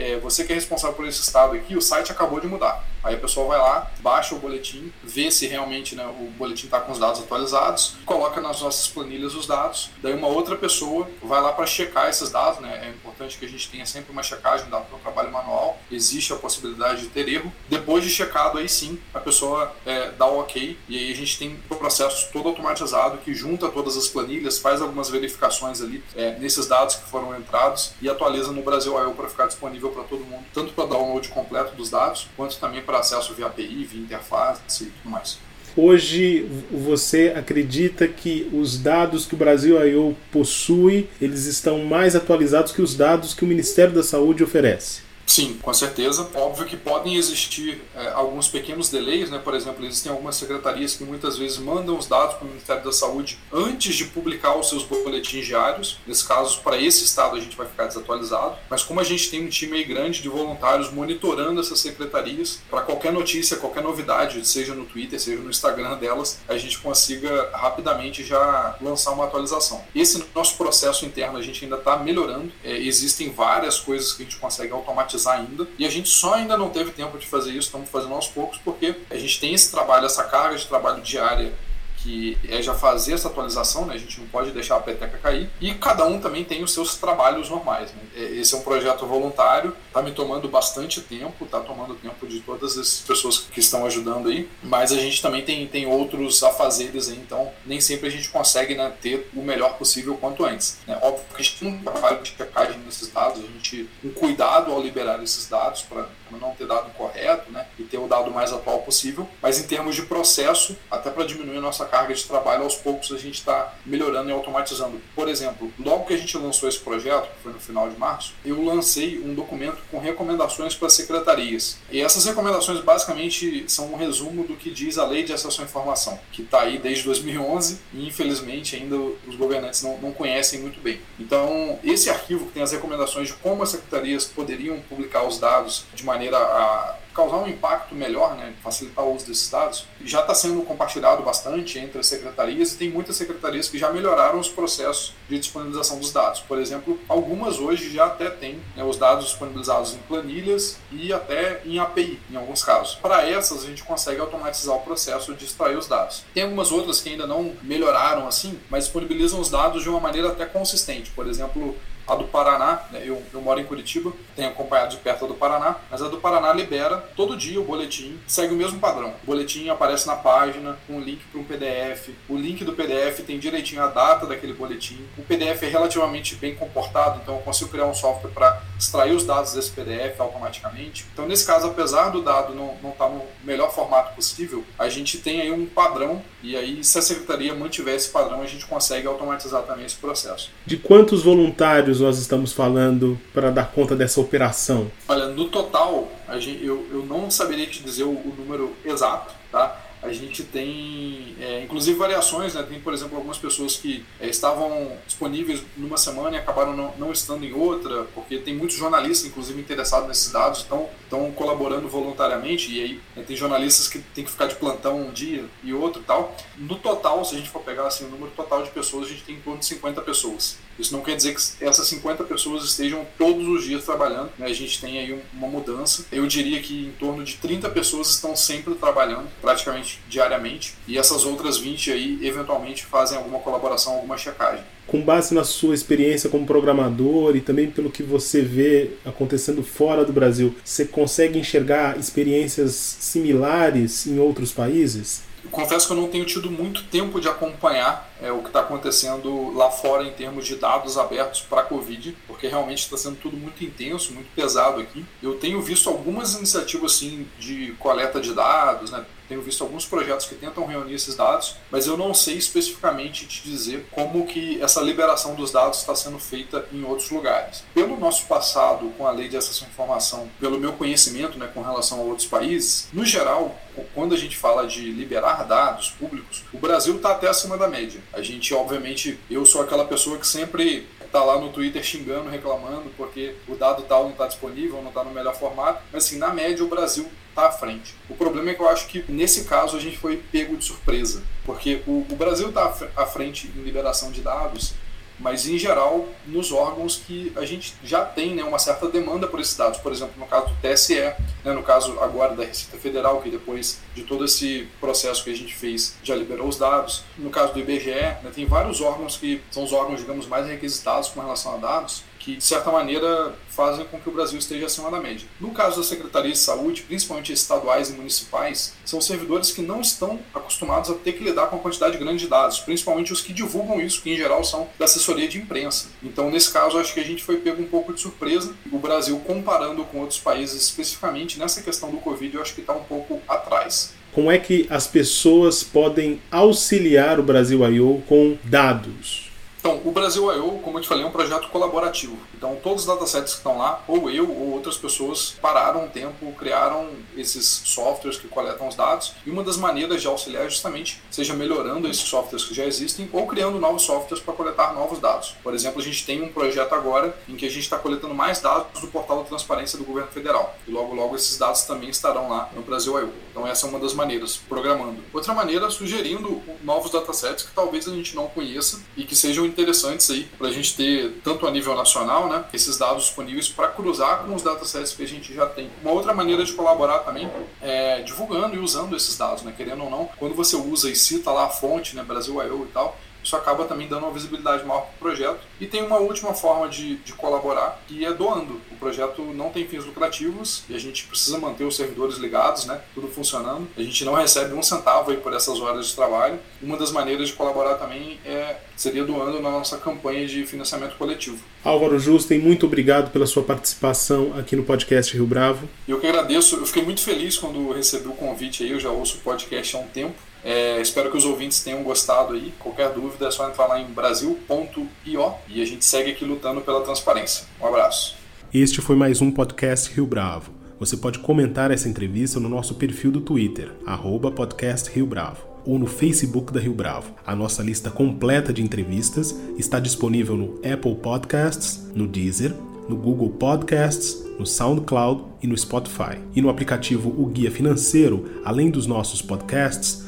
é, 0.00 0.19
você 0.19 0.45
que 0.45 0.52
é 0.52 0.55
responsável 0.55 0.97
por 0.97 1.07
esse 1.07 1.21
estado 1.21 1.55
aqui, 1.55 1.76
o 1.76 1.83
site 1.83 2.12
acabou 2.12 2.40
de 2.40 2.47
mudar. 2.47 2.85
Aí 3.02 3.14
a 3.14 3.19
pessoa 3.19 3.47
vai 3.47 3.59
lá, 3.59 3.90
baixa 4.00 4.35
o 4.35 4.38
boletim, 4.38 4.93
vê 5.02 5.31
se 5.31 5.47
realmente 5.47 5.95
né, 5.95 6.05
o 6.07 6.31
boletim 6.37 6.67
está 6.67 6.81
com 6.81 6.93
os 6.93 6.99
dados 6.99 7.21
atualizados, 7.21 7.97
coloca 8.05 8.40
nas 8.40 8.61
nossas 8.61 8.88
planilhas 8.88 9.35
os 9.35 9.47
dados, 9.47 9.90
daí 10.02 10.14
uma 10.14 10.26
outra 10.28 10.57
pessoa 10.57 11.09
vai 11.23 11.40
lá 11.40 11.52
para 11.52 11.64
checar 11.67 12.09
esses 12.09 12.31
dados, 12.31 12.61
né? 12.61 12.87
É 12.87 12.88
importante 12.90 13.38
que 13.38 13.47
a 13.47 13.49
gente 13.49 13.69
tenha 13.71 13.87
sempre 13.87 14.12
uma 14.12 14.23
checagem 14.23 14.69
dado 14.69 14.87
para 14.87 14.97
o 14.97 15.00
trabalho 15.00 15.31
manual, 15.31 15.78
existe 15.90 16.33
a 16.33 16.37
possibilidade 16.37 17.02
de 17.02 17.09
ter 17.09 17.28
erro. 17.28 17.52
Depois 17.69 18.05
de 18.05 18.11
checado, 18.11 18.59
aí 18.59 18.69
sim, 18.69 18.99
pessoa 19.29 19.73
é, 19.85 20.11
dá 20.13 20.27
o 20.27 20.41
ok, 20.41 20.77
e 20.89 20.97
aí 20.99 21.13
a 21.13 21.15
gente 21.15 21.39
tem 21.39 21.57
o 21.69 21.77
processo 21.77 22.31
todo 22.33 22.49
automatizado 22.49 23.19
que 23.19 23.35
junta 23.35 23.69
todas 23.69 23.95
as 23.97 24.09
planilhas, 24.09 24.59
faz 24.59 24.81
algumas 24.81 25.11
verificações 25.11 25.83
ali 25.83 26.03
é, 26.17 26.39
nesses 26.39 26.67
dados 26.67 26.95
que 26.97 27.11
foram 27.11 27.37
entrados 27.37 27.93
e 28.01 28.09
atualiza 28.09 28.51
no 28.53 28.63
Brasil 28.63 28.97
AIO 28.97 29.13
para 29.13 29.29
ficar 29.29 29.47
disponível 29.47 29.91
para 29.91 30.05
todo 30.05 30.25
mundo, 30.25 30.45
tanto 30.55 30.73
para 30.73 30.87
download 30.87 31.29
completo 31.29 31.77
dos 31.77 31.91
dados, 31.91 32.27
quanto 32.37 32.59
também 32.59 32.81
para 32.81 32.99
acesso 32.99 33.35
via 33.35 33.47
API, 33.47 33.85
via 33.85 34.01
interface 34.01 34.85
e 34.85 34.87
tudo 34.87 35.11
mais. 35.11 35.39
Hoje 35.77 36.49
você 36.73 37.35
acredita 37.37 38.09
que 38.09 38.49
os 38.53 38.79
dados 38.79 39.27
que 39.27 39.35
o 39.35 39.39
Brasil 39.39 39.79
I.O. 39.87 40.17
possui, 40.33 41.09
eles 41.21 41.45
estão 41.45 41.85
mais 41.85 42.17
atualizados 42.17 42.73
que 42.73 42.83
os 42.83 42.97
dados 42.97 43.35
que 43.35 43.45
o 43.45 43.47
Ministério 43.47 43.95
da 43.95 44.03
Saúde 44.03 44.43
oferece? 44.43 45.08
Sim, 45.29 45.59
com 45.61 45.75
certeza. 45.75 46.27
Óbvio 46.35 46.65
que 46.65 46.75
podem 46.75 47.17
existir 47.17 47.83
é, 47.95 48.09
alguns 48.13 48.49
pequenos 48.49 48.89
delays, 48.89 49.31
né? 49.31 49.39
Por 49.39 49.55
exemplo, 49.55 49.85
existem 49.85 50.11
algumas 50.11 50.37
secretarias 50.37 50.95
que 50.95 51.05
muitas 51.05 51.37
vezes 51.37 51.59
mandam 51.59 51.99
os 51.99 52.07
dados 52.07 52.37
para 52.37 52.47
o 52.47 52.49
Ministério 52.49 52.83
da 52.83 52.91
Saúde 52.91 53.39
antes 53.53 53.95
de 53.95 54.07
publicar 54.07 54.57
os 54.57 54.71
seus 54.71 54.85
boletins 54.85 55.45
diários. 55.45 55.99
Nesse 56.07 56.27
caso, 56.27 56.59
para 56.63 56.81
esse 56.81 57.05
estado 57.05 57.37
a 57.37 57.41
gente 57.41 57.55
vai 57.55 57.67
ficar 57.67 57.85
desatualizado. 57.85 58.57
Mas 58.71 58.83
como 58.83 59.01
a 59.01 59.05
gente 59.05 59.31
tem 59.31 59.45
um 59.45 59.51
time 59.51 59.77
aí 59.77 59.85
grande 59.85 60.23
de 60.23 60.31
voluntários 60.31 60.91
monitorando 60.91 61.61
essas 61.61 61.79
secretarias, 61.79 62.61
para 62.71 62.81
qualquer 62.81 63.13
notícia, 63.13 63.59
qualquer 63.59 63.83
novidade, 63.83 64.43
seja 64.49 64.75
no 64.75 64.87
Twitter, 64.87 65.21
seja 65.21 65.43
no 65.43 65.51
Instagram 65.51 65.99
delas, 65.99 66.39
a 66.49 66.57
gente 66.57 66.79
consiga 66.79 67.51
rapidamente 67.53 68.25
já 68.25 68.79
lançar 68.81 69.13
uma 69.13 69.25
atualização. 69.25 69.85
Esse 69.95 70.25
nosso 70.35 70.57
processo 70.57 71.05
interno 71.05 71.37
a 71.37 71.43
gente 71.43 71.63
ainda 71.63 71.77
está 71.77 71.99
melhorando. 71.99 72.51
É, 72.65 72.79
existem 72.79 73.31
várias 73.31 73.79
coisas 73.79 74.15
que 74.15 74.23
a 74.23 74.25
gente 74.25 74.39
consegue 74.39 74.73
automatizar 74.73 75.18
ainda. 75.27 75.67
E 75.79 75.87
a 75.87 75.91
gente 75.91 76.09
só 76.09 76.35
ainda 76.35 76.57
não 76.57 76.71
teve 76.71 76.91
tempo 76.91 77.19
de 77.19 77.27
fazer 77.27 77.51
isso, 77.51 77.67
estamos 77.67 77.89
fazendo 77.91 78.15
aos 78.15 78.29
poucos, 78.29 78.59
porque 78.59 78.95
a 79.11 79.17
gente 79.17 79.41
tem 79.41 79.55
esse 79.55 79.71
trabalho, 79.71 80.07
essa 80.07 80.25
carga 80.25 80.57
de 80.57 80.67
trabalho 80.67 81.03
diária 81.03 81.53
que 82.02 82.38
é 82.49 82.62
já 82.62 82.75
fazer 82.75 83.14
essa 83.14 83.28
atualização, 83.28 83.87
né? 83.87 83.95
a 83.95 83.99
gente 83.99 84.21
não 84.21 84.26
pode 84.28 84.50
deixar 84.50 84.76
a 84.76 84.81
peteca 84.81 85.19
cair, 85.19 85.50
e 85.61 85.75
cada 85.75 86.05
um 86.05 86.21
também 86.21 86.45
tem 86.45 86.62
os 86.62 86.73
seus 86.73 86.97
trabalhos 86.97 87.50
normais. 87.50 87.90
Né? 87.93 88.02
É, 88.17 88.23
esse 88.37 88.55
é 88.55 88.59
um 88.59 88.62
projeto 88.62 89.07
voluntário, 89.07 89.76
está 89.87 90.02
me 90.02 90.12
tomando 90.12 90.49
bastante 90.49 91.00
tempo, 91.00 91.45
está 91.45 91.61
tomando 91.61 91.95
tempo 91.95 92.26
de 92.26 92.40
todas 92.40 92.78
as 92.78 93.00
pessoas 93.00 93.38
que 93.38 93.61
estão 93.61 93.85
ajudando 93.87 94.28
aí, 94.28 94.49
mas 94.62 94.93
a 94.93 94.97
gente 94.97 95.21
também 95.21 95.45
tem, 95.45 95.67
tem 95.67 95.87
outros 95.87 96.43
afazeres 96.43 97.09
aí, 97.09 97.17
então 97.17 97.50
nem 97.67 97.81
sempre 97.81 98.09
a 98.09 98.11
gente 98.11 98.28
consegue 98.28 98.75
né, 98.75 98.93
ter 99.00 99.28
o 99.35 99.43
melhor 99.43 99.76
possível 99.76 100.17
quanto 100.17 100.45
antes. 100.45 100.78
Né? 100.87 100.99
Óbvio 101.02 101.25
que 101.35 101.40
a 101.40 101.45
gente 101.45 101.59
tem 101.59 101.69
um 101.69 101.83
trabalho 101.83 102.23
de 102.23 102.31
checagem 102.31 102.78
nesses 102.85 103.09
dados, 103.12 103.43
a 103.43 103.47
gente 103.47 103.88
um 104.05 104.11
cuidado 104.11 104.73
ao 104.73 104.81
liberar 104.81 105.23
esses 105.23 105.49
dados 105.49 105.83
para 105.83 106.07
não 106.31 106.55
ter 106.55 106.67
dado 106.67 106.90
correto 106.90 107.50
né, 107.50 107.67
e 107.78 107.83
ter 107.83 107.99
o 107.99 108.07
dado 108.07 108.31
mais 108.31 108.52
atual 108.52 108.81
possível, 108.81 109.28
mas 109.43 109.59
em 109.59 109.67
termos 109.67 109.97
de 109.97 110.02
processo, 110.02 110.76
até 110.90 111.11
para 111.11 111.25
diminuir 111.25 111.59
a 111.59 111.61
nossa 111.61 111.88
carga 111.88 112.14
de 112.14 112.25
trabalho, 112.25 112.62
aos 112.62 112.76
poucos 112.76 113.11
a 113.12 113.18
gente 113.18 113.35
está 113.35 113.75
melhorando 113.85 114.30
e 114.30 114.33
automatizando. 114.33 115.00
Por 115.14 115.28
exemplo, 115.28 115.73
logo 115.78 116.04
que 116.04 116.14
a 116.14 116.16
gente 116.16 116.37
lançou 116.37 116.68
esse 116.68 116.78
projeto, 116.78 117.28
que 117.28 117.42
foi 117.42 117.52
no 117.52 117.61
final 117.61 117.88
de 117.88 117.99
março, 117.99 118.35
eu 118.45 118.62
lancei 118.62 119.18
um 119.18 119.35
documento 119.35 119.78
com 119.90 119.99
recomendações 119.99 120.75
para 120.75 120.88
secretarias. 120.88 121.78
E 121.90 122.00
essas 122.00 122.25
recomendações 122.25 122.80
basicamente 122.80 123.64
são 123.68 123.92
um 123.92 123.97
resumo 123.97 124.45
do 124.45 124.54
que 124.54 124.71
diz 124.71 124.99
a 124.99 125.07
Lei 125.07 125.23
de 125.23 125.33
Acesso 125.33 125.61
à 125.61 125.64
Informação, 125.64 126.18
que 126.33 126.42
está 126.42 126.62
aí 126.62 126.78
desde 126.78 127.04
2011 127.04 127.78
e 127.95 128.07
infelizmente 128.07 128.76
ainda 128.76 128.97
os 128.97 129.37
governantes 129.37 129.83
não, 129.83 129.99
não 129.99 130.12
conhecem 130.12 130.61
muito 130.61 130.80
bem. 130.80 131.00
Então, 131.18 131.78
esse 131.83 132.11
arquivo 132.11 132.47
que 132.47 132.52
tem 132.52 132.62
as 132.62 132.73
recomendações 132.73 133.28
de 133.28 133.35
como 133.35 133.62
as 133.62 133.71
secretarias 133.71 134.25
poderiam 134.25 134.80
publicar 134.80 135.26
os 135.26 135.38
dados 135.38 135.85
de 135.95 136.04
maneira 136.04 136.37
a 136.37 136.98
causar 137.19 137.39
um 137.39 137.49
impacto 137.49 137.97
melhor, 137.97 138.37
né, 138.37 138.55
facilitar 138.63 139.05
o 139.05 139.13
uso 139.13 139.27
desses 139.27 139.51
dados, 139.51 139.85
já 140.05 140.21
está 140.21 140.33
sendo 140.37 140.63
compartilhado 140.63 141.21
bastante 141.25 141.77
entre 141.77 141.99
as 141.99 142.07
secretarias 142.07 142.75
e 142.75 142.77
tem 142.77 142.89
muitas 142.89 143.17
secretarias 143.17 143.69
que 143.69 143.77
já 143.77 143.91
melhoraram 143.91 144.39
os 144.39 144.49
processos 144.49 145.15
de 145.29 145.37
disponibilização 145.37 145.99
dos 145.99 146.13
dados. 146.13 146.41
Por 146.43 146.61
exemplo, 146.61 146.97
algumas 147.09 147.59
hoje 147.59 147.91
já 147.93 148.07
até 148.07 148.31
têm 148.31 148.61
né, 148.77 148.85
os 148.85 148.97
dados 148.97 149.25
disponibilizados 149.27 149.95
em 149.95 149.99
planilhas 149.99 150.79
e 150.93 151.13
até 151.13 151.61
em 151.65 151.81
API, 151.81 152.21
em 152.31 152.37
alguns 152.37 152.63
casos. 152.63 152.95
Para 152.95 153.29
essas, 153.29 153.65
a 153.65 153.67
gente 153.67 153.83
consegue 153.83 154.21
automatizar 154.21 154.77
o 154.77 154.81
processo 154.81 155.35
de 155.35 155.45
extrair 155.45 155.77
os 155.77 155.89
dados. 155.89 156.23
Tem 156.33 156.45
algumas 156.45 156.71
outras 156.71 157.01
que 157.01 157.09
ainda 157.09 157.27
não 157.27 157.53
melhoraram 157.63 158.29
assim, 158.29 158.61
mas 158.71 158.85
disponibilizam 158.85 159.41
os 159.41 159.51
dados 159.51 159.83
de 159.83 159.89
uma 159.89 159.99
maneira 159.99 160.29
até 160.29 160.47
consistente. 160.47 161.11
Por 161.11 161.27
exemplo, 161.27 161.77
a 162.09 162.15
do 162.15 162.25
Paraná, 162.25 162.83
né, 162.91 163.03
eu, 163.05 163.23
eu 163.33 163.41
moro 163.43 163.61
em 163.61 163.65
Curitiba, 163.65 164.12
tenho 164.35 164.49
acompanhado 164.49 164.91
de 164.91 164.97
perto 164.97 165.27
a 165.27 165.29
do 165.29 165.35
Paraná, 165.35 165.77
mas 165.91 166.00
a 166.00 166.09
do 166.09 166.17
Paraná 166.17 166.53
libera 166.53 166.97
todo 167.15 167.37
dia 167.37 167.61
o 167.61 167.65
boletim, 167.65 168.19
segue 168.27 168.55
o 168.55 168.57
mesmo 168.57 168.81
padrão. 168.81 169.12
O 169.23 169.27
boletim 169.27 169.69
aparece 169.69 170.07
na 170.07 170.17
página, 170.17 170.79
com 170.87 170.95
um 170.95 171.00
link 171.00 171.23
para 171.31 171.41
um 171.41 171.45
PDF. 171.45 172.11
O 172.29 172.37
link 172.37 172.65
do 172.65 172.73
PDF 172.73 173.21
tem 173.27 173.38
direitinho 173.38 173.83
a 173.83 173.88
data 173.88 174.27
daquele 174.27 174.55
boletim. 174.55 175.07
O 175.19 175.23
PDF 175.23 175.62
é 175.62 175.69
relativamente 175.69 176.35
bem 176.37 176.55
comportado, 176.55 177.21
então 177.23 177.37
eu 177.37 177.43
consigo 177.43 177.71
criar 177.71 177.87
um 177.87 177.95
software 177.95 178.31
para 178.31 178.62
extrair 178.79 179.15
os 179.15 179.25
dados 179.25 179.53
desse 179.53 179.71
PDF 179.71 180.19
automaticamente. 180.21 181.05
Então, 181.13 181.27
nesse 181.27 181.45
caso, 181.45 181.67
apesar 181.67 182.11
do 182.11 182.23
dado 182.23 182.55
não 182.55 182.75
estar 182.75 183.07
tá 183.07 183.09
no 183.09 183.23
melhor 183.45 183.75
formato 183.75 184.15
possível, 184.15 184.65
a 184.79 184.89
gente 184.89 185.19
tem 185.19 185.41
aí 185.41 185.51
um 185.51 185.67
padrão, 185.67 186.23
e 186.43 186.57
aí, 186.57 186.83
se 186.85 186.99
a 186.99 187.03
secretaria 187.03 187.55
mantiver 187.55 187.95
esse 187.95 188.09
padrão, 188.11 188.41
a 188.41 188.47
gente 188.47 188.67
consegue 188.67 189.07
automatizar 189.07 189.63
também 189.63 189.85
esse 189.85 189.97
processo. 189.97 190.51
De 190.65 190.77
quantos 190.77 191.23
voluntários 191.23 192.01
nós 192.01 192.19
estamos 192.19 192.53
falando 192.53 193.19
para 193.35 193.51
dar 193.51 193.73
conta 193.73 193.97
dessa 193.97 194.21
operação? 194.21 194.91
Olha, 195.09 195.27
no 195.27 195.49
total, 195.49 196.09
gente, 196.39 196.65
eu, 196.65 196.87
eu 196.93 197.05
não 197.05 197.31
saberia 197.31 197.67
te 197.67 197.83
dizer 197.83 198.05
o, 198.05 198.11
o 198.11 198.35
número 198.39 198.75
exato, 198.85 199.35
tá? 199.51 199.88
A 200.09 200.12
gente 200.12 200.43
tem, 200.43 201.37
é, 201.41 201.62
inclusive, 201.62 201.99
variações. 201.99 202.55
Né? 202.55 202.62
Tem, 202.62 202.81
por 202.81 202.93
exemplo, 202.93 203.17
algumas 203.17 203.38
pessoas 203.38 203.77
que 203.77 204.05
é, 204.21 204.29
estavam 204.29 204.93
disponíveis 205.07 205.62
numa 205.77 205.97
semana 205.97 206.37
e 206.37 206.38
acabaram 206.38 206.77
não, 206.77 206.95
não, 206.97 207.12
estando 207.12 207.45
em 207.45 207.53
outra, 207.53 208.05
porque 208.15 208.38
tem 208.38 208.55
muitos 208.55 208.77
jornalistas, 208.77 209.29
inclusive, 209.29 209.61
interessados 209.61 210.09
nesses 210.09 210.33
dados, 210.33 210.61
estão, 210.61 210.88
colaborando 211.35 211.88
voluntariamente. 211.88 212.73
E 212.73 212.83
aí 212.83 213.00
né, 213.15 213.25
tem 213.27 213.37
jornalistas 213.37 213.88
que 213.88 213.99
tem 213.99 214.25
que 214.25 214.31
ficar 214.31 214.47
de 214.47 214.55
plantão 214.57 215.00
um 215.00 215.12
dia 215.12 215.45
e 215.62 215.73
outro 215.73 216.03
e 216.03 216.05
tal. 216.05 216.37
No 216.57 216.77
total, 216.77 217.25
se 217.25 217.35
a 217.35 217.38
gente 217.38 217.50
for 217.50 217.62
pegar 217.62 217.87
assim, 217.87 218.05
o 218.07 218.09
número 218.09 218.31
total 218.33 218.62
de 218.62 218.71
pessoas, 218.71 219.07
a 219.07 219.11
gente 219.11 219.25
tem 219.25 219.37
em 219.37 219.41
torno 219.41 219.61
de 219.61 219.67
50 219.67 220.00
pessoas. 220.03 220.59
Isso 220.79 220.95
não 220.95 221.03
quer 221.03 221.17
dizer 221.17 221.35
que 221.35 221.65
essas 221.65 221.87
50 221.89 222.25
pessoas 222.25 222.65
estejam 222.65 223.07
todos 223.17 223.47
os 223.47 223.65
dias 223.65 223.85
trabalhando. 223.85 224.31
Né? 224.39 224.47
A 224.47 224.53
gente 224.53 224.81
tem 224.81 224.99
aí 224.99 225.19
uma 225.35 225.49
mudança. 225.49 226.05
Eu 226.13 226.27
diria 226.27 226.61
que 226.61 226.87
em 226.87 226.93
torno 226.93 227.25
de 227.25 227.37
30 227.37 227.69
pessoas 227.71 228.11
estão 228.11 228.37
sempre 228.37 228.75
trabalhando, 228.75 229.29
praticamente 229.41 230.01
diariamente, 230.09 230.75
e 230.87 230.99
essas 230.99 231.25
outras 231.25 231.59
20 231.59 231.93
aí 231.93 232.19
eventualmente 232.23 232.85
fazem 232.85 233.17
alguma 233.17 233.41
colaboração, 233.41 233.95
alguma 233.95 234.17
checagem. 234.17 234.65
Com 234.87 235.03
base 235.03 235.35
na 235.35 235.45
sua 235.45 235.75
experiência 235.75 236.31
como 236.31 236.47
programador 236.47 237.37
e 237.37 237.41
também 237.41 237.71
pelo 237.71 237.91
que 237.91 238.03
você 238.03 238.41
vê 238.41 238.93
acontecendo 239.05 239.63
fora 239.63 240.05
do 240.05 240.13
Brasil, 240.13 240.55
você 240.65 240.87
consegue 240.87 241.39
enxergar 241.39 241.99
experiências 241.99 242.73
similares 242.75 244.07
em 244.07 244.19
outros 244.19 244.51
países? 244.51 245.29
confesso 245.51 245.87
que 245.87 245.93
eu 245.93 245.97
não 245.97 246.09
tenho 246.09 246.25
tido 246.25 246.51
muito 246.51 246.85
tempo 246.85 247.21
de 247.21 247.29
acompanhar 247.29 248.08
é, 248.21 248.33
o 248.33 248.41
que 248.41 248.49
está 248.49 248.61
acontecendo 248.61 249.53
lá 249.55 249.71
fora 249.71 250.05
em 250.05 250.13
termos 250.13 250.47
de 250.47 250.57
dados 250.57 250.99
abertos 250.99 251.41
para 251.41 251.63
a 251.63 251.65
Covid, 251.65 252.17
porque 252.27 252.49
realmente 252.49 252.81
está 252.81 252.97
sendo 252.97 253.17
tudo 253.17 253.37
muito 253.37 253.65
intenso, 253.65 254.13
muito 254.13 254.29
pesado 254.35 254.81
aqui. 254.81 255.05
Eu 255.23 255.39
tenho 255.39 255.61
visto 255.61 255.89
algumas 255.89 256.35
iniciativas 256.35 256.93
assim 256.93 257.27
de 257.39 257.73
coleta 257.79 258.21
de 258.21 258.33
dados, 258.35 258.91
né? 258.91 259.05
tenho 259.29 259.43
visto 259.43 259.63
alguns 259.63 259.85
projetos 259.85 260.27
que 260.27 260.35
tentam 260.35 260.67
reunir 260.67 260.95
esses 260.95 261.15
dados, 261.15 261.57
mas 261.71 261.87
eu 261.87 261.97
não 261.97 262.15
sei 262.15 262.37
especificamente 262.37 263.27
te 263.27 263.43
dizer 263.43 263.87
como 263.91 264.27
que 264.27 264.61
essa 264.63 264.81
liberação 264.81 265.35
dos 265.35 265.53
dados 265.53 265.81
está 265.81 265.95
sendo 265.95 266.19
feita 266.19 266.67
em 266.73 266.83
outros 266.83 267.11
lugares. 267.11 267.63
Pelo 267.75 267.99
nosso 267.99 268.27
passado 268.27 268.91
com 268.97 269.07
a 269.07 269.11
lei 269.11 269.29
de 269.29 269.37
acesso 269.37 269.65
à 269.65 269.69
informação, 269.69 270.29
pelo 270.41 270.59
meu 270.59 270.73
conhecimento 270.73 271.39
né, 271.39 271.49
com 271.53 271.63
relação 271.63 272.01
a 272.01 272.03
outros 272.03 272.27
países, 272.27 272.89
no 272.93 273.05
geral, 273.05 273.55
quando 273.95 274.15
a 274.15 274.19
gente 274.19 274.37
fala 274.37 274.67
de 274.67 274.91
liberar 274.91 275.45
dados 275.45 275.91
públicos, 275.91 276.43
o 276.53 276.59
Brasil 276.59 276.97
está 276.97 277.13
até 277.13 277.29
acima 277.29 277.57
da 277.57 277.69
média. 277.69 278.01
A 278.12 278.23
gente, 278.23 278.53
obviamente, 278.55 279.19
eu 279.31 279.45
sou 279.45 279.62
aquela 279.62 279.85
pessoa 279.85 280.19
que 280.19 280.27
sempre 280.27 280.87
está 281.05 281.25
lá 281.25 281.38
no 281.38 281.50
Twitter 281.50 281.83
xingando, 281.83 282.29
reclamando, 282.29 282.91
porque 282.97 283.35
o 283.47 283.55
dado 283.55 283.83
tal 283.83 284.05
não 284.05 284.11
está 284.12 284.27
disponível, 284.27 284.81
não 284.83 284.88
está 284.88 285.03
no 285.03 285.11
melhor 285.11 285.35
formato, 285.35 285.83
mas 285.93 286.05
assim, 286.05 286.19
na 286.19 286.33
média 286.33 286.65
o 286.65 286.69
Brasil 286.69 287.09
está 287.31 287.47
à 287.47 287.53
frente. 287.53 287.95
O 288.09 288.15
problema 288.15 288.50
é 288.50 288.55
que 288.55 288.61
eu 288.61 288.69
acho 288.69 288.87
que 288.88 289.05
nesse 289.09 289.45
caso 289.45 289.77
a 289.77 289.81
gente 289.81 289.97
foi 289.97 290.17
pego 290.17 290.57
de 290.57 290.65
surpresa, 290.65 291.23
porque 291.45 291.83
o, 291.87 292.07
o 292.11 292.17
Brasil 292.17 292.49
está 292.49 292.75
à 292.97 293.07
frente 293.07 293.50
em 293.57 293.62
liberação 293.62 294.11
de 294.11 294.21
dados 294.21 294.75
mas 295.19 295.49
em 295.49 295.59
geral 295.59 296.07
nos 296.27 296.53
órgãos 296.53 296.97
que 296.97 297.33
a 297.37 297.45
gente 297.45 297.75
já 297.83 298.05
tem 298.05 298.35
né, 298.35 298.43
uma 298.43 298.59
certa 298.59 298.89
demanda 298.89 299.27
por 299.27 299.41
esses 299.41 299.57
dados. 299.57 299.79
Por 299.81 299.93
exemplo, 299.93 300.15
no 300.17 300.27
caso 300.27 300.49
do 300.49 300.55
TSE, 300.57 300.95
né, 300.95 301.53
no 301.53 301.63
caso 301.63 301.99
agora 302.01 302.35
da 302.35 302.45
Receita 302.45 302.79
Federal, 302.79 303.21
que 303.21 303.31
depois 303.31 303.81
de 303.95 304.03
todo 304.03 304.25
esse 304.25 304.69
processo 304.81 305.25
que 305.25 305.31
a 305.31 305.37
gente 305.37 305.55
fez 305.55 305.97
já 306.03 306.15
liberou 306.15 306.49
os 306.49 306.57
dados. 306.57 307.05
No 307.17 307.31
caso 307.31 307.53
do 307.53 307.61
IBGE, 307.61 307.91
né, 307.91 308.31
tem 308.35 308.47
vários 308.47 308.81
órgãos 308.81 309.17
que 309.17 309.41
são 309.51 309.65
os 309.65 309.73
órgãos, 309.73 310.01
digamos, 310.01 310.27
mais 310.27 310.47
requisitados 310.47 311.09
com 311.09 311.21
relação 311.21 311.55
a 311.55 311.57
dados, 311.59 312.05
que 312.19 312.37
de 312.37 312.45
certa 312.45 312.71
maneira 312.71 313.35
fazem 313.49 313.85
com 313.87 313.99
que 313.99 314.09
o 314.09 314.13
Brasil 314.13 314.39
esteja 314.39 314.67
acima 314.67 314.91
da 314.91 315.01
média. 315.01 315.27
No 315.41 315.51
caso 315.51 315.79
da 315.79 315.83
Secretaria 315.83 316.33
de 316.33 316.39
Saúde, 316.39 316.83
principalmente 316.83 317.33
estaduais 317.33 317.91
e 317.91 317.93
municipais, 317.93 318.75
são 318.85 319.01
servidores 319.01 319.51
que 319.51 319.63
não 319.63 319.81
estão 319.81 320.21
acostumados 320.35 320.91
a 320.91 320.95
ter 320.95 321.13
que 321.13 321.25
lidar 321.25 321.47
com 321.47 321.57
uma 321.57 321.63
quantidade 321.63 321.99
grande 321.99 322.21
de 322.21 322.29
dados, 322.29 322.61
principalmente 322.61 323.13
os 323.13 323.21
que 323.21 323.33
divulgam 323.33 323.81
isso, 323.81 324.03
que 324.03 324.11
em 324.11 324.17
geral 324.17 324.45
são 324.45 324.69
da 324.79 324.85
assessoria 324.85 325.29
de 325.29 325.39
imprensa. 325.39 325.89
Então, 326.03 326.31
nesse 326.31 326.53
caso, 326.53 326.79
acho 326.79 326.95
que 326.95 327.01
a 327.01 327.05
gente 327.05 327.25
foi 327.25 327.39
pego 327.39 327.63
um 327.63 327.67
pouco 327.67 327.93
de 327.93 328.01
surpresa. 328.01 328.55
O 328.71 328.79
Brasil, 328.79 329.19
comparando 329.21 329.85
com 329.85 330.01
outros 330.01 330.21
países, 330.21 330.63
especificamente 330.63 331.39
nessa 331.39 331.63
questão 331.63 331.91
do 331.91 331.99
Covid, 331.99 332.37
eu 332.37 332.43
acho 332.43 332.55
que 332.55 332.61
está 332.61 332.73
um 332.73 332.85
pouco 332.85 333.21
atrás. 333.29 333.93
Como 334.13 334.31
é 334.31 334.39
que 334.39 334.67
as 334.71 334.87
pessoas 334.87 335.63
podem 335.63 336.21
auxiliar 336.31 337.21
o 337.21 337.23
Brasil 337.23 337.65
I.O. 337.71 338.03
com 338.09 338.37
dados? 338.45 339.28
Então, 339.59 339.81
o 339.85 339.91
Brasil 339.91 340.33
I.O., 340.33 340.61
como 340.61 340.79
eu 340.79 340.83
te 340.83 340.88
falei, 340.88 341.05
é 341.05 341.07
um 341.07 341.11
projeto 341.11 341.49
colaborativo. 341.49 342.17
Então, 342.35 342.57
todos 342.62 342.83
os 342.83 342.87
datasets 342.87 343.33
que 343.33 343.38
estão 343.38 343.59
lá, 343.59 343.83
ou 343.88 344.09
eu 344.09 344.31
ou 344.31 344.53
outras 344.53 344.77
pessoas, 344.77 345.35
pararam 345.43 345.85
um 345.85 345.88
tempo, 345.88 346.33
criaram 346.33 346.88
esses 347.17 347.45
softwares 347.65 348.19
que 348.19 348.29
coletam 348.29 348.69
os 348.69 348.77
dados. 348.77 349.15
E 349.27 349.31
uma 349.31 349.43
das 349.43 349.57
maneiras 349.57 350.00
de 350.00 350.07
auxiliar 350.07 350.47
é 350.47 350.49
justamente 350.49 351.03
seja 351.11 351.35
melhorando 351.35 351.88
esses 351.88 352.03
softwares 352.03 352.47
que 352.47 352.55
já 352.55 352.65
existem 352.65 353.09
ou 353.12 353.27
criando 353.27 353.59
novos 353.59 353.83
softwares 353.83 354.23
para 354.23 354.33
coletar 354.35 354.73
novos 354.73 355.00
dados. 355.00 355.35
Por 355.43 355.55
exemplo, 355.55 355.81
a 355.81 355.85
gente 355.85 356.07
tem 356.07 356.23
um 356.23 356.33
projeto 356.33 356.73
agora 356.75 357.16
em 357.29 357.37
que 357.37 357.47
a 357.47 357.51
gente 357.51 357.62
está 357.62 357.77
coletando 357.77 358.14
mais 358.14 358.40
dados 358.40 358.81
do 358.81 358.87
portal 358.88 359.18
da 359.18 359.25
transparência 359.25 359.77
do 359.77 359.85
governo 359.85 360.11
federal. 360.11 360.57
E 360.66 360.71
logo, 360.71 360.94
logo 360.94 361.16
esses 361.16 361.37
dados 361.37 361.62
também 361.62 361.88
estarão 361.88 362.29
lá 362.29 362.49
no 362.55 362.62
Brasil 362.62 362.99
I.O. 362.99 363.12
Então, 363.31 363.47
essa 363.47 363.66
é 363.66 363.71
uma 363.71 363.79
das 363.79 363.92
maneiras, 363.92 364.37
programando. 364.37 365.03
Outra 365.12 365.35
maneira, 365.35 365.71
sugerindo 365.71 366.40
novos 366.62 366.90
datasets 366.90 367.44
que 367.44 367.53
talvez 367.53 367.88
a 367.88 367.92
gente 367.92 368.14
não 368.14 368.29
conheça 368.29 368.81
e 368.97 369.05
que 369.05 369.16
sejam 369.16 369.48
interessantes 369.49 370.11
aí 370.11 370.25
para 370.39 370.49
a 370.49 370.53
gente 370.53 370.77
ter 370.77 371.21
tanto 371.25 371.47
a 371.47 371.51
nível 371.51 371.75
nacional, 371.75 372.29
né, 372.29 372.45
esses 372.53 372.77
dados 372.77 373.05
disponíveis 373.05 373.49
para 373.49 373.69
cruzar 373.69 374.25
com 374.25 374.35
os 374.35 374.43
datasets 374.43 374.93
que 374.93 375.03
a 375.03 375.09
gente 375.09 375.35
já 375.35 375.47
tem. 375.47 375.71
Uma 375.83 375.93
outra 375.93 376.13
maneira 376.13 376.45
de 376.45 376.53
colaborar 376.53 377.01
também 377.01 377.31
é 377.61 378.03
divulgando 378.03 378.55
e 378.55 378.59
usando 378.59 378.97
esses 378.97 379.17
dados, 379.17 379.43
né, 379.43 379.53
querendo 379.57 379.85
ou 379.85 379.91
não, 379.91 380.09
quando 380.19 380.35
você 380.35 380.57
usa 380.57 380.91
e 380.91 380.97
cita 380.97 381.31
lá 381.31 381.47
a 381.47 381.51
fonte, 381.51 381.97
né, 381.97 382.03
Brasil 382.03 382.43
I.O. 382.43 382.65
e 382.65 382.73
tal, 382.73 382.99
isso 383.29 383.37
acaba 383.37 383.67
também 383.67 383.87
dando 383.87 384.05
uma 384.05 384.12
visibilidade 384.12 384.64
maior 384.64 384.81
para 384.81 384.95
o 384.95 384.99
projeto. 384.99 385.41
E 385.61 385.67
tem 385.67 385.83
uma 385.83 385.99
última 385.99 386.33
forma 386.33 386.67
de, 386.69 386.97
de 386.97 387.12
colaborar, 387.12 387.81
que 387.87 388.05
é 388.05 388.12
doando. 388.12 388.59
O 388.73 388.77
projeto 388.77 389.23
não 389.23 389.51
tem 389.51 389.69
fins 389.69 389.85
lucrativos 389.85 390.64
e 390.69 390.75
a 390.75 390.79
gente 390.79 391.05
precisa 391.05 391.38
manter 391.38 391.64
os 391.64 391.77
servidores 391.77 392.17
ligados, 392.17 392.64
né? 392.64 392.81
tudo 392.95 393.07
funcionando. 393.09 393.69
A 393.77 393.83
gente 393.83 394.03
não 394.05 394.14
recebe 394.14 394.55
um 394.55 394.62
centavo 394.62 395.11
aí 395.11 395.19
por 395.19 395.35
essas 395.35 395.61
horas 395.61 395.88
de 395.88 395.95
trabalho. 395.95 396.38
Uma 396.62 396.79
das 396.79 396.91
maneiras 396.91 397.29
de 397.29 397.35
colaborar 397.35 397.75
também 397.75 398.19
é, 398.25 398.57
seria 398.75 399.05
doando 399.05 399.43
na 399.43 399.51
nossa 399.51 399.77
campanha 399.77 400.27
de 400.27 400.47
financiamento 400.47 400.97
coletivo. 400.97 401.38
Álvaro 401.62 401.99
Justen, 401.99 402.38
muito 402.38 402.64
obrigado 402.64 403.11
pela 403.11 403.27
sua 403.27 403.43
participação 403.43 404.33
aqui 404.38 404.57
no 404.57 404.62
podcast 404.62 405.12
Rio 405.12 405.27
Bravo. 405.27 405.69
Eu 405.87 406.01
que 406.01 406.07
agradeço. 406.07 406.57
Eu 406.57 406.64
fiquei 406.64 406.83
muito 406.83 407.03
feliz 407.03 407.37
quando 407.37 407.73
recebi 407.73 408.09
o 408.09 408.12
convite 408.12 408.64
aí. 408.64 408.71
Eu 408.71 408.81
já 408.81 408.91
ouço 408.91 409.19
o 409.19 409.21
podcast 409.21 409.77
há 409.77 409.81
um 409.81 409.88
tempo. 409.88 410.14
É, 410.51 410.81
espero 410.81 411.11
que 411.11 411.17
os 411.19 411.27
ouvintes 411.27 411.63
tenham 411.63 411.83
gostado 411.83 412.33
aí. 412.33 412.55
Qualquer 412.59 412.91
dúvida 412.95 413.27
é 413.27 413.31
só 413.31 413.47
entrar 413.47 413.67
lá 413.67 413.79
em 413.79 413.85
brasil.io 413.85 415.35
e 415.47 415.61
a 415.61 415.67
gente 415.67 415.85
segue 415.85 416.13
aqui 416.13 416.25
lutando 416.25 416.63
pela 416.63 416.81
transparência. 416.81 417.45
Um 417.61 417.67
abraço. 417.67 418.17
Este 418.53 418.81
foi 418.81 418.97
mais 418.97 419.21
um 419.21 419.31
podcast 419.31 419.95
Rio 419.95 420.07
Bravo. 420.07 420.51
Você 420.81 420.97
pode 420.97 421.19
comentar 421.19 421.71
essa 421.71 421.87
entrevista 421.87 422.41
no 422.41 422.49
nosso 422.49 422.77
perfil 422.77 423.11
do 423.11 423.21
Twitter, 423.21 423.73
arroba 423.85 424.31
podcast 424.31 424.91
Rio 424.91 425.05
Bravo, 425.05 425.47
ou 425.67 425.79
no 425.79 425.87
Facebook 425.87 426.51
da 426.51 426.61
Rio 426.61 426.73
Bravo. 426.73 427.15
A 427.27 427.37
nossa 427.37 427.63
lista 427.63 427.91
completa 427.91 428.51
de 428.51 428.63
entrevistas 428.63 429.39
está 429.59 429.79
disponível 429.79 430.35
no 430.35 430.55
Apple 430.67 430.95
Podcasts, 430.95 431.91
no 431.95 432.07
Deezer, 432.07 432.55
no 432.89 432.97
Google 432.97 433.29
Podcasts, 433.29 434.25
no 434.39 434.47
SoundCloud 434.47 435.25
e 435.43 435.47
no 435.47 435.59
Spotify. 435.59 436.17
E 436.35 436.41
no 436.41 436.49
aplicativo 436.49 437.11
O 437.23 437.27
Guia 437.27 437.51
Financeiro, 437.51 438.41
além 438.47 438.71
dos 438.71 438.87
nossos 438.87 439.21
podcasts, 439.21 440.08